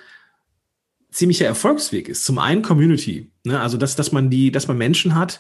ziemlicher 1.12 1.46
Erfolgsweg 1.46 2.10
ist. 2.10 2.26
Zum 2.26 2.40
einen 2.40 2.62
Community, 2.62 3.32
ne? 3.44 3.60
also 3.60 3.78
dass, 3.78 3.96
dass 3.96 4.12
man 4.12 4.30
die, 4.30 4.52
dass 4.52 4.68
man 4.68 4.78
Menschen 4.78 5.16
hat, 5.16 5.40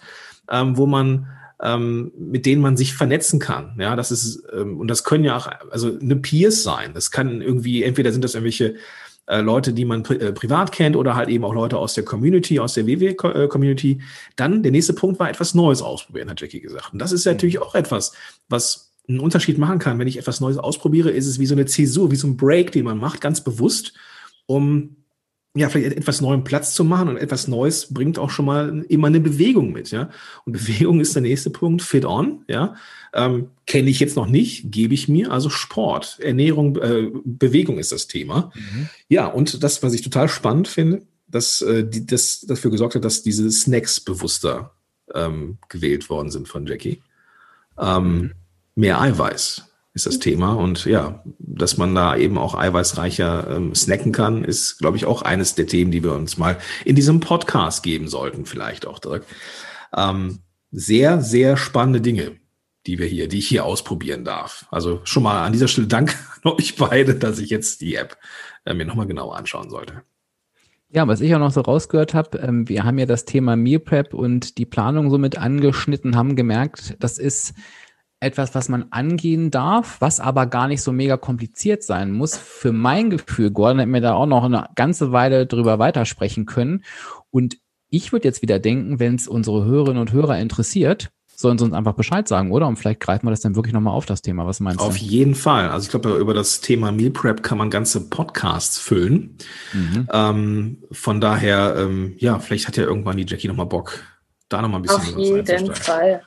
ähm, 0.50 0.78
wo 0.78 0.86
man 0.86 1.28
ähm, 1.64 2.12
mit 2.18 2.46
denen 2.46 2.62
man 2.62 2.76
sich 2.76 2.94
vernetzen 2.94 3.40
kann. 3.40 3.78
Ja, 3.80 3.96
das 3.96 4.12
ist, 4.12 4.44
ähm, 4.54 4.80
und 4.80 4.90
das 4.90 5.04
können 5.06 5.24
ja 5.24 5.38
auch, 5.38 5.48
also 5.72 5.98
eine 5.98 6.18
Peers 6.18 6.62
sein. 6.62 6.92
Das 6.94 7.10
kann 7.10 7.42
irgendwie, 7.42 7.84
entweder 7.84 8.12
sind 8.12 8.24
das 8.24 8.36
irgendwelche 8.36 8.76
äh, 9.28 9.40
Leute, 9.40 9.72
die 9.72 9.86
man 9.86 10.04
pri 10.04 10.16
äh, 10.16 10.34
privat 10.34 10.74
kennt 10.74 10.98
oder 10.98 11.16
halt 11.16 11.30
eben 11.30 11.46
auch 11.46 11.54
Leute 11.54 11.78
aus 11.78 11.94
der 11.94 12.04
Community, 12.04 12.60
aus 12.60 12.74
der 12.74 12.86
WW-Community. 12.86 14.02
Dann 14.36 14.62
der 14.62 14.74
nächste 14.74 14.92
Punkt 14.92 15.20
war 15.20 15.30
etwas 15.30 15.54
Neues 15.54 15.82
ausprobieren, 15.82 16.30
hat 16.30 16.42
Jackie 16.42 16.60
gesagt. 16.60 16.92
Und 16.92 17.00
das 17.00 17.14
ist 17.14 17.26
natürlich 17.26 17.60
auch 17.60 17.76
etwas, 17.76 18.12
was 18.50 18.92
einen 19.08 19.22
Unterschied 19.22 19.58
machen 19.58 19.80
kann. 19.80 19.98
Wenn 20.00 20.08
ich 20.08 20.18
etwas 20.18 20.42
Neues 20.42 20.58
ausprobiere, 20.58 21.12
ist 21.12 21.28
es 21.28 21.40
wie 21.40 21.46
so 21.46 21.56
eine 21.56 21.66
Zäsur, 21.66 22.12
wie 22.12 22.18
so 22.18 22.28
ein 22.28 22.36
Break, 22.36 22.74
den 22.74 22.84
man 22.84 22.98
macht, 22.98 23.22
ganz 23.22 23.42
bewusst, 23.42 23.94
um 24.48 24.98
ja, 25.56 25.70
vielleicht 25.70 25.96
etwas 25.96 26.20
neuen 26.20 26.44
Platz 26.44 26.74
zu 26.74 26.84
machen 26.84 27.10
und 27.10 27.18
etwas 27.18 27.48
Neues 27.48 27.94
bringt 27.94 28.18
auch 28.18 28.32
schon 28.32 28.46
mal 28.46 28.84
immer 28.90 29.08
eine 29.08 29.20
Bewegung 29.20 29.72
mit, 29.72 29.92
ja. 29.92 30.10
Und 30.46 30.54
Bewegung 30.54 31.00
ist 31.00 31.14
der 31.14 31.22
nächste 31.22 31.52
Punkt, 31.52 31.84
fit 31.84 32.06
on, 32.06 32.44
ja. 32.48 32.76
Ähm, 33.14 33.50
Kenne 33.68 33.90
ich 33.92 34.00
jetzt 34.00 34.16
noch 34.16 34.28
nicht, 34.28 34.72
gebe 34.72 34.96
ich 34.96 35.08
mir, 35.08 35.32
also 35.32 35.50
Sport, 35.50 36.18
Ernährung, 36.20 36.78
äh, 36.78 37.12
Bewegung 37.24 37.78
ist 37.78 37.92
das 37.92 38.08
Thema. 38.08 38.52
Mhm. 38.56 38.90
Ja, 39.10 39.28
und 39.28 39.64
das, 39.64 39.84
was 39.84 39.94
ich 39.94 40.02
total 40.02 40.28
spannend 40.28 40.68
finde, 40.68 41.04
dass 41.28 41.62
äh, 41.62 41.86
die, 41.88 42.06
das 42.06 42.42
dafür 42.42 42.72
gesorgt 42.72 42.96
hat, 42.96 43.06
dass 43.06 43.22
diese 43.22 43.52
Snacks 43.52 44.00
bewusster 44.00 44.74
ähm, 45.14 45.60
gewählt 45.70 46.10
worden 46.10 46.32
sind 46.32 46.48
von 46.48 46.66
Jackie. 46.66 47.02
Ähm, 47.78 48.14
mhm. 48.14 48.32
Mehr 48.76 49.00
Eiweiß 49.00 49.64
ist 49.94 50.06
das 50.06 50.20
Thema. 50.20 50.54
Und 50.54 50.86
ja, 50.86 51.24
dass 51.40 51.78
man 51.78 51.94
da 51.94 52.16
eben 52.16 52.38
auch 52.38 52.56
eiweißreicher 52.56 53.48
ähm, 53.56 53.76
snacken 53.76 54.12
kann, 54.12 54.44
ist, 54.44 54.80
glaube 54.80 54.98
ich, 54.98 55.06
auch 55.06 55.22
eines 55.22 55.56
der 55.56 55.68
Themen, 55.68 55.92
die 55.92 56.04
wir 56.04 56.14
uns 56.14 56.38
mal 56.38 56.58
in 56.84 56.96
diesem 56.96 57.20
Podcast 57.20 57.84
geben 57.84 58.08
sollten, 58.08 58.46
vielleicht 58.46 58.88
auch 58.88 59.00
direkt. 59.00 59.28
Ähm, 59.96 60.40
sehr, 60.72 61.22
sehr 61.22 61.56
spannende 61.56 62.02
Dinge, 62.02 62.38
die 62.88 62.98
wir 62.98 63.06
hier, 63.06 63.28
die 63.28 63.38
ich 63.38 63.48
hier 63.48 63.66
ausprobieren 63.66 64.26
darf. 64.26 64.66
Also 64.72 65.02
schon 65.04 65.24
mal 65.24 65.46
an 65.46 65.54
dieser 65.54 65.68
Stelle 65.68 65.88
Dank 65.88 66.16
an 66.42 66.54
euch 66.54 66.76
beide, 66.76 67.16
dass 67.16 67.40
ich 67.40 67.52
jetzt 67.52 67.82
die 67.82 67.96
App 67.96 68.18
äh, 68.66 68.74
mir 68.74 68.86
nochmal 68.86 69.08
genauer 69.08 69.38
anschauen 69.38 69.70
sollte. 69.70 70.02
Ja, 70.90 71.08
was 71.08 71.22
ich 71.22 71.34
auch 71.34 71.40
noch 71.40 71.52
so 71.52 71.62
rausgehört 71.62 72.14
habe, 72.14 72.38
ähm, 72.38 72.70
wir 72.70 72.84
haben 72.84 73.00
ja 73.00 73.08
das 73.08 73.26
Thema 73.26 73.56
Meal 73.56 73.80
Prep 73.80 74.14
und 74.14 74.58
die 74.58 74.66
Planung 74.66 75.10
somit 75.10 75.40
angeschnitten, 75.40 76.16
haben 76.16 76.36
gemerkt, 76.36 76.96
das 77.00 77.18
ist 77.18 77.54
etwas, 78.24 78.56
was 78.56 78.70
man 78.70 78.86
angehen 78.92 79.52
darf, 79.52 79.98
was 80.00 80.20
aber 80.20 80.46
gar 80.46 80.68
nicht 80.68 80.82
so 80.82 80.92
mega 80.92 81.18
kompliziert 81.18 81.84
sein 81.84 82.12
muss. 82.12 82.38
Für 82.38 82.72
mein 82.72 83.10
Gefühl, 83.10 83.52
Gordon 83.52 83.82
hat 83.82 83.88
mir 83.88 84.02
da 84.02 84.14
auch 84.14 84.26
noch 84.26 84.44
eine 84.44 84.68
ganze 84.76 85.12
Weile 85.12 85.46
drüber 85.46 85.80
weitersprechen 85.80 86.46
können. 86.46 86.84
Und 87.30 87.58
ich 87.90 88.12
würde 88.12 88.28
jetzt 88.28 88.42
wieder 88.42 88.60
denken, 88.60 89.00
wenn 89.00 89.16
es 89.16 89.28
unsere 89.28 89.66
Hörerinnen 89.66 90.02
und 90.02 90.14
Hörer 90.14 90.40
interessiert, 90.40 91.12
sollen 91.36 91.58
sie 91.58 91.66
uns 91.66 91.74
einfach 91.74 91.94
Bescheid 91.94 92.28
sagen, 92.28 92.52
oder? 92.52 92.68
Und 92.68 92.78
vielleicht 92.78 93.00
greifen 93.00 93.26
wir 93.28 93.32
das 93.32 93.42
dann 93.42 93.56
wirklich 93.56 93.74
nochmal 93.74 93.94
auf, 93.94 94.06
das 94.06 94.22
Thema. 94.22 94.48
Was 94.48 94.60
meinst 94.60 94.80
du? 94.80 94.86
Auf 94.86 94.98
jeden 94.98 95.36
Fall. 95.36 95.70
Also 95.70 95.86
ich 95.86 95.90
glaube, 95.92 96.18
über 96.18 96.34
das 96.34 96.62
Thema 96.62 96.92
Meal 96.92 97.12
Prep 97.12 97.44
kann 97.44 97.58
man 97.58 97.70
ganze 97.70 98.10
Podcasts 98.10 98.80
füllen. 98.80 99.38
Mhm. 99.74 100.08
Ähm, 100.12 100.84
von 100.92 101.22
daher, 101.22 101.76
ähm, 101.78 102.16
ja, 102.18 102.40
vielleicht 102.40 102.68
hat 102.68 102.78
ja 102.78 102.84
irgendwann 102.84 103.18
die 103.18 103.26
Jackie 103.28 103.48
nochmal 103.48 103.66
Bock, 103.66 104.00
da 104.50 104.62
nochmal 104.62 104.80
ein 104.80 104.84
bisschen 104.84 105.16
Auf 105.16 105.18
jeden 105.18 105.76
Fall. 105.76 106.22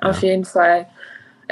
Auf 0.00 0.22
ja. 0.22 0.28
jeden 0.28 0.44
Fall 0.44 0.86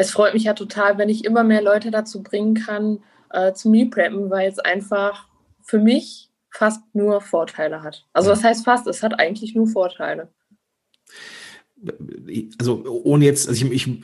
es 0.00 0.10
freut 0.10 0.32
mich 0.32 0.44
ja 0.44 0.54
total, 0.54 0.96
wenn 0.96 1.10
ich 1.10 1.24
immer 1.26 1.44
mehr 1.44 1.62
Leute 1.62 1.90
dazu 1.90 2.22
bringen 2.22 2.54
kann, 2.54 3.00
äh, 3.30 3.52
zu 3.52 3.68
Meal 3.68 3.90
Preppen, 3.90 4.30
weil 4.30 4.48
es 4.48 4.58
einfach 4.58 5.28
für 5.62 5.78
mich 5.78 6.30
fast 6.50 6.82
nur 6.94 7.20
Vorteile 7.20 7.82
hat. 7.82 8.06
Also 8.14 8.30
was 8.30 8.42
heißt 8.42 8.64
fast? 8.64 8.86
Es 8.86 9.02
hat 9.02 9.20
eigentlich 9.20 9.54
nur 9.54 9.68
Vorteile. 9.68 10.28
Also 12.58 12.82
ohne 13.04 13.26
jetzt, 13.26 13.46
also 13.48 13.64
ich, 13.64 13.72
ich 13.72 14.00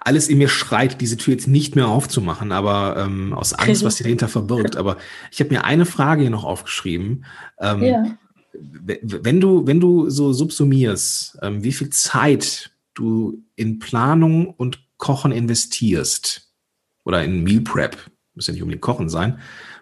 alles 0.00 0.28
in 0.28 0.38
mir 0.38 0.48
schreit, 0.48 1.00
diese 1.00 1.18
Tür 1.18 1.34
jetzt 1.34 1.46
nicht 1.46 1.76
mehr 1.76 1.88
aufzumachen, 1.88 2.50
aber 2.50 2.96
ähm, 2.96 3.34
aus 3.34 3.52
Angst, 3.52 3.84
was 3.84 3.96
sich 3.96 4.04
dahinter 4.04 4.28
verbirgt. 4.28 4.76
Aber 4.76 4.96
ich 5.30 5.40
habe 5.40 5.50
mir 5.50 5.64
eine 5.64 5.84
Frage 5.84 6.22
hier 6.22 6.30
noch 6.30 6.44
aufgeschrieben. 6.44 7.26
Ähm, 7.60 7.82
ja. 7.82 8.18
Wenn 8.52 9.40
du, 9.40 9.66
wenn 9.66 9.78
du 9.78 10.08
so 10.08 10.32
subsumierst, 10.32 11.38
ähm, 11.42 11.62
wie 11.62 11.72
viel 11.72 11.90
Zeit 11.90 12.70
du 12.94 13.42
in 13.56 13.78
Planung 13.78 14.54
und 14.54 14.87
Kochen 14.98 15.32
investierst 15.32 16.52
oder 17.04 17.24
in 17.24 17.42
Meal 17.42 17.62
Prep, 17.62 17.96
muss 18.34 18.46
ja 18.46 18.52
nicht 18.52 18.62
unbedingt 18.62 18.82
Kochen 18.82 19.08
sein, 19.08 19.40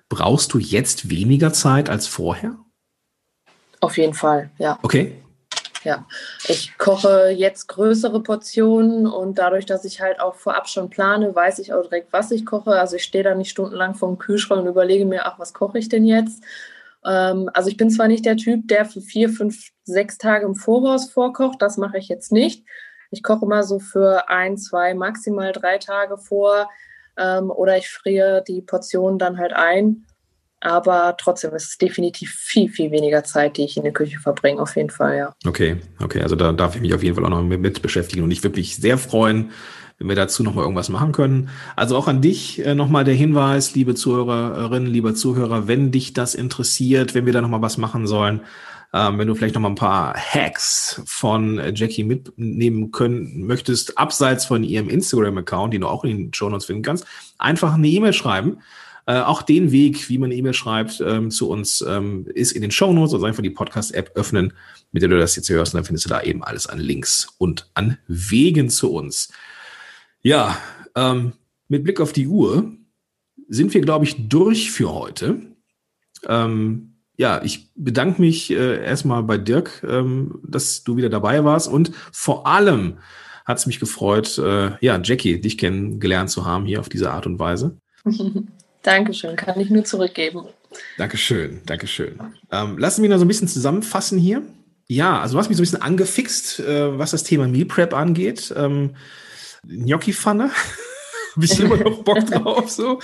brauchst 0.09 0.55
du 0.55 0.59
jetzt 0.59 1.11
weniger 1.11 1.53
Zeit 1.53 1.91
als 1.91 2.07
vorher? 2.07 2.57
Auf 3.81 3.99
jeden 3.99 4.15
Fall, 4.15 4.51
ja. 4.59 4.79
Okay. 4.83 5.23
Ja, 5.85 6.05
ich 6.49 6.77
koche 6.79 7.31
jetzt 7.31 7.69
größere 7.69 8.21
Portionen 8.21 9.07
und 9.07 9.39
dadurch, 9.39 9.67
dass 9.67 9.85
ich 9.85 10.01
halt 10.01 10.19
auch 10.19 10.35
vorab 10.35 10.69
schon 10.69 10.91
plane, 10.91 11.33
weiß 11.33 11.61
ich 11.61 11.73
auch 11.73 11.83
direkt, 11.83 12.13
was 12.13 12.33
ich 12.33 12.45
koche. 12.45 12.73
Also 12.73 12.97
ich 12.97 13.05
stehe 13.05 13.23
da 13.23 13.37
nicht 13.37 13.51
stundenlang 13.51 13.95
vor 13.95 14.09
dem 14.09 14.19
Kühlschrank 14.19 14.63
und 14.63 14.69
überlege 14.69 15.05
mir, 15.05 15.27
ach, 15.27 15.39
was 15.39 15.53
koche 15.53 15.79
ich 15.79 15.89
denn 15.89 16.05
jetzt? 16.05 16.43
Ähm, 17.05 17.49
also 17.55 17.69
ich 17.69 17.77
bin 17.77 17.89
zwar 17.91 18.09
nicht 18.09 18.25
der 18.25 18.37
Typ, 18.37 18.67
der 18.67 18.85
für 18.85 19.01
vier, 19.01 19.29
fünf, 19.29 19.71
sechs 19.85 20.19
Tage 20.19 20.45
im 20.45 20.57
Voraus 20.57 21.09
vorkocht, 21.11 21.63
das 21.63 21.77
mache 21.77 21.99
ich 21.99 22.09
jetzt 22.09 22.33
nicht. 22.33 22.65
Ich 23.11 23.23
koche 23.23 23.45
immer 23.45 23.63
so 23.63 23.79
für 23.79 24.29
ein, 24.29 24.57
zwei, 24.57 24.95
maximal 24.95 25.53
drei 25.53 25.79
Tage 25.79 26.19
vor 26.19 26.69
ähm, 27.17 27.51
oder 27.51 27.77
ich 27.77 27.89
friere 27.89 28.45
die 28.47 28.63
Portionen 28.63 29.19
dann 29.19 29.39
halt 29.39 29.53
ein. 29.53 30.05
Aber 30.61 31.17
trotzdem 31.19 31.55
ist 31.55 31.69
es 31.69 31.79
definitiv 31.79 32.31
viel, 32.33 32.71
viel 32.71 32.91
weniger 32.91 33.23
Zeit, 33.25 33.57
die 33.57 33.65
ich 33.65 33.77
in 33.77 33.83
der 33.83 33.93
Küche 33.93 34.19
verbringe, 34.19 34.61
auf 34.61 34.75
jeden 34.75 34.91
Fall, 34.91 35.17
ja. 35.17 35.35
Okay, 35.47 35.77
okay, 36.03 36.23
also 36.23 36.35
da 36.35 36.53
darf 36.53 36.75
ich 36.75 36.81
mich 36.81 36.95
auf 36.95 37.03
jeden 37.03 37.15
Fall 37.15 37.25
auch 37.25 37.31
noch 37.31 37.43
mit 37.43 37.83
beschäftigen 37.83 38.25
und 38.25 38.31
ich 38.31 38.43
würde 38.43 38.57
mich 38.57 38.77
sehr 38.77 38.97
freuen, 38.97 39.51
wenn 39.99 40.09
wir 40.09 40.17
dazu 40.17 40.43
nochmal 40.43 40.65
irgendwas 40.65 40.89
machen 40.89 41.13
können. 41.13 41.51
Also 41.75 41.97
auch 41.97 42.09
an 42.09 42.21
dich 42.21 42.65
äh, 42.65 42.75
nochmal 42.75 43.05
der 43.05 43.15
Hinweis, 43.15 43.75
liebe 43.75 43.95
Zuhörerinnen, 43.95 44.91
lieber 44.91 45.15
Zuhörer, 45.15 45.69
wenn 45.69 45.91
dich 45.91 46.15
das 46.15 46.35
interessiert, 46.35 47.15
wenn 47.15 47.27
wir 47.27 47.33
da 47.33 47.41
nochmal 47.41 47.63
was 47.63 47.79
machen 47.79 48.07
sollen, 48.07 48.41
ähm, 48.93 49.19
wenn 49.19 49.29
du 49.29 49.35
vielleicht 49.35 49.55
noch 49.55 49.63
mal 49.63 49.69
ein 49.69 49.75
paar 49.75 50.15
Hacks 50.15 51.03
von 51.07 51.61
Jackie 51.75 52.05
mitnehmen 52.05 52.91
können 52.93 53.47
möchtest, 53.47 53.99
abseits 53.99 54.45
von 54.45 54.65
ihrem 54.65 54.89
Instagram-Account, 54.89 55.75
den 55.75 55.83
du 55.83 55.89
auch 55.89 56.05
in 56.05 56.17
den 56.17 56.35
Show 56.35 56.49
Notes 56.49 56.67
finden 56.67 56.83
kannst, 56.83 57.05
einfach 57.39 57.75
eine 57.75 57.89
E-Mail 57.89 58.13
schreiben. 58.13 58.59
Äh, 59.09 59.21
auch 59.21 59.43
den 59.43 59.71
Weg, 59.71 60.09
wie 60.09 60.19
man 60.19 60.33
E-Mail 60.33 60.53
schreibt, 60.53 61.01
ähm, 61.01 61.31
zu 61.31 61.49
uns 61.49 61.81
ähm, 61.81 62.27
ist 62.35 62.53
in 62.53 62.63
den 62.63 62.73
Show 62.73 62.93
Notes. 62.93 63.15
Also 63.15 63.25
einfach 63.25 63.43
die 63.43 63.51
Podcast-App 63.51 64.13
öffnen, 64.17 64.53
mit 64.91 65.03
der 65.03 65.09
du 65.09 65.19
das 65.19 65.37
jetzt 65.37 65.49
hörst. 65.49 65.75
Und 65.75 65.79
dann 65.79 65.85
findest 65.85 66.07
du 66.07 66.09
da 66.09 66.23
eben 66.23 66.43
alles 66.43 66.67
an 66.67 66.81
Links 66.81 67.29
und 67.39 67.71
an 67.75 67.99
Wegen 68.09 68.69
zu 68.69 68.93
uns. 68.93 69.33
Ja, 70.23 70.59
ähm, 70.97 71.35
mit 71.69 71.85
Blick 71.85 72.01
auf 72.01 72.13
die 72.13 72.27
Uhr 72.27 72.73
sind 73.49 73.73
wir, 73.75 73.81
glaube 73.81 74.07
ich, 74.07 74.29
durch 74.29 74.73
für 74.73 74.93
heute. 74.93 75.41
Ähm, 76.27 76.96
ja, 77.17 77.43
ich 77.43 77.71
bedanke 77.75 78.21
mich 78.21 78.51
äh, 78.51 78.85
erstmal 78.85 79.23
bei 79.23 79.39
Dirk, 79.39 79.83
ähm, 79.89 80.39
dass 80.47 80.85
du 80.85 80.97
wieder 80.97 81.09
dabei 81.09 81.45
warst 81.45 81.69
und 81.69 81.93
vor 82.13 82.47
allem 82.47 82.99
hat 83.45 83.59
es 83.59 83.67
mich 83.67 83.81
gefreut, 83.81 84.39
äh, 84.39 84.73
ja, 84.81 85.01
Jackie, 85.03 85.41
dich 85.41 85.57
kennengelernt 85.57 86.31
zu 86.31 86.45
haben 86.45 86.67
hier 86.67 86.81
auf 86.81 86.89
diese 86.89 87.11
Art 87.11 87.27
und 87.27 87.39
Weise. 87.39 87.79
Dankeschön, 88.83 89.37
kann 89.37 89.59
ich 89.61 89.71
nur 89.71 89.85
zurückgeben. 89.85 90.43
Dankeschön, 90.99 91.61
Dankeschön. 91.65 92.19
Ähm, 92.51 92.79
lassen 92.79 93.03
wir 93.03 93.09
noch 93.09 93.19
so 93.19 93.25
ein 93.25 93.29
bisschen 93.29 93.49
zusammenfassen 93.49 94.19
hier. 94.19 94.43
Ja, 94.89 95.21
also 95.21 95.35
du 95.35 95.39
hast 95.41 95.49
mich 95.49 95.57
so 95.57 95.63
ein 95.63 95.67
bisschen 95.67 95.83
angefixt, 95.83 96.61
äh, 96.61 96.99
was 96.99 97.11
das 97.11 97.25
Thema 97.25 97.49
Meal 97.49 97.67
Prep 97.67 97.95
angeht. 97.95 98.53
Ähm, 98.57 98.95
Gnocchi-Pfanne 99.65 100.51
habe 101.37 101.45
ich 101.45 101.61
immer 101.61 101.77
noch 101.77 102.03
Bock 102.03 102.27
drauf. 102.27 102.71
So. 102.71 102.99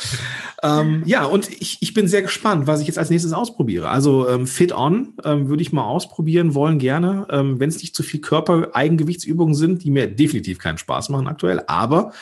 Ähm, 0.62 1.03
ja, 1.07 1.25
und 1.25 1.49
ich, 1.51 1.79
ich 1.81 1.95
bin 1.95 2.09
sehr 2.09 2.23
gespannt, 2.23 2.66
was 2.66 2.81
ich 2.81 2.87
jetzt 2.87 2.99
als 2.99 3.11
nächstes 3.11 3.33
ausprobiere. 3.33 3.88
Also 3.88 4.29
ähm, 4.29 4.47
Fit 4.47 4.73
On 4.73 5.14
ähm, 5.25 5.49
würde 5.49 5.62
ich 5.62 5.73
mal 5.73 5.85
ausprobieren 5.85 6.55
wollen, 6.55 6.79
gerne, 6.79 7.27
ähm, 7.31 7.61
wenn 7.61 7.68
es 7.68 7.81
nicht 7.81 7.95
zu 7.95 8.03
viel 8.03 8.21
Körper-Eigengewichtsübungen 8.21 9.55
sind, 9.55 9.85
die 9.85 9.90
mir 9.90 10.09
definitiv 10.09 10.59
keinen 10.59 10.79
Spaß 10.79 11.11
machen 11.11 11.29
aktuell, 11.29 11.62
aber 11.66 12.12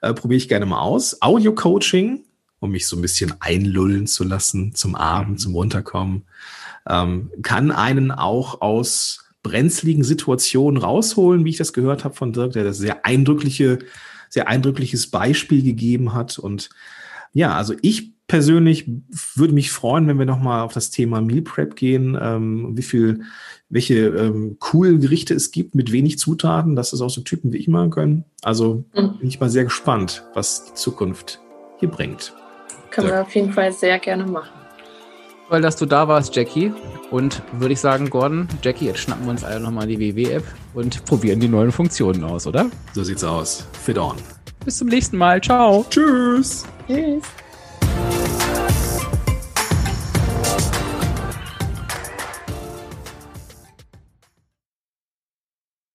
äh, 0.00 0.14
probiere 0.14 0.38
ich 0.38 0.48
gerne 0.48 0.66
mal 0.66 0.80
aus. 0.80 1.20
Audio-Coaching, 1.20 2.24
um 2.60 2.70
mich 2.70 2.86
so 2.86 2.96
ein 2.96 3.02
bisschen 3.02 3.34
einlullen 3.40 4.06
zu 4.06 4.24
lassen 4.24 4.74
zum 4.74 4.94
Abend, 4.94 5.40
zum 5.40 5.54
Runterkommen, 5.54 6.24
ähm, 6.88 7.30
kann 7.42 7.70
einen 7.70 8.10
auch 8.10 8.60
aus 8.60 9.24
brenzligen 9.42 10.02
Situationen 10.04 10.82
rausholen, 10.82 11.44
wie 11.44 11.50
ich 11.50 11.56
das 11.56 11.72
gehört 11.72 12.04
habe 12.04 12.14
von 12.14 12.32
Dirk, 12.32 12.52
der 12.52 12.64
das 12.64 12.78
sehr 12.78 13.06
eindrückliche 13.06 13.78
sehr 14.28 14.48
eindrückliches 14.48 15.10
Beispiel 15.10 15.62
gegeben 15.62 16.14
hat. 16.14 16.38
Und 16.38 16.70
ja, 17.32 17.54
also 17.54 17.74
ich 17.82 18.12
persönlich 18.26 18.90
würde 19.34 19.54
mich 19.54 19.70
freuen, 19.70 20.06
wenn 20.06 20.18
wir 20.18 20.26
nochmal 20.26 20.62
auf 20.62 20.74
das 20.74 20.90
Thema 20.90 21.20
Meal 21.20 21.42
Prep 21.42 21.76
gehen, 21.76 22.16
ähm, 22.20 22.76
wie 22.76 22.82
viel, 22.82 23.22
welche 23.70 24.08
ähm, 24.08 24.56
coolen 24.60 25.00
Gerichte 25.00 25.34
es 25.34 25.50
gibt 25.50 25.74
mit 25.74 25.92
wenig 25.92 26.18
Zutaten, 26.18 26.76
dass 26.76 26.92
es 26.92 27.00
auch 27.00 27.10
so 27.10 27.22
Typen 27.22 27.52
wie 27.52 27.58
ich 27.58 27.68
machen 27.68 27.90
können. 27.90 28.24
Also 28.42 28.84
mhm. 28.94 29.18
bin 29.18 29.28
ich 29.28 29.40
mal 29.40 29.50
sehr 29.50 29.64
gespannt, 29.64 30.24
was 30.34 30.66
die 30.66 30.74
Zukunft 30.74 31.40
hier 31.78 31.88
bringt. 31.88 32.34
Können 32.90 33.08
wir 33.08 33.22
auf 33.22 33.34
jeden 33.34 33.52
Fall 33.52 33.72
sehr 33.72 33.98
gerne 33.98 34.26
machen. 34.26 34.57
Toll, 35.48 35.62
dass 35.62 35.76
du 35.76 35.86
da 35.86 36.08
warst, 36.08 36.36
Jackie. 36.36 36.72
Und 37.10 37.42
würde 37.52 37.72
ich 37.72 37.80
sagen, 37.80 38.10
Gordon, 38.10 38.48
Jackie, 38.62 38.84
jetzt 38.86 38.98
schnappen 39.00 39.24
wir 39.24 39.30
uns 39.30 39.44
alle 39.44 39.60
nochmal 39.60 39.86
die 39.86 39.98
WW-App 39.98 40.44
und 40.74 41.04
probieren 41.06 41.40
die 41.40 41.48
neuen 41.48 41.72
Funktionen 41.72 42.22
aus, 42.22 42.46
oder? 42.46 42.66
So 42.92 43.02
sieht's 43.02 43.24
aus. 43.24 43.66
Fit 43.82 43.96
on. 43.96 44.16
Bis 44.64 44.76
zum 44.76 44.88
nächsten 44.88 45.16
Mal. 45.16 45.40
Ciao. 45.40 45.86
Tschüss. 45.88 46.66
Tschüss. 46.86 47.22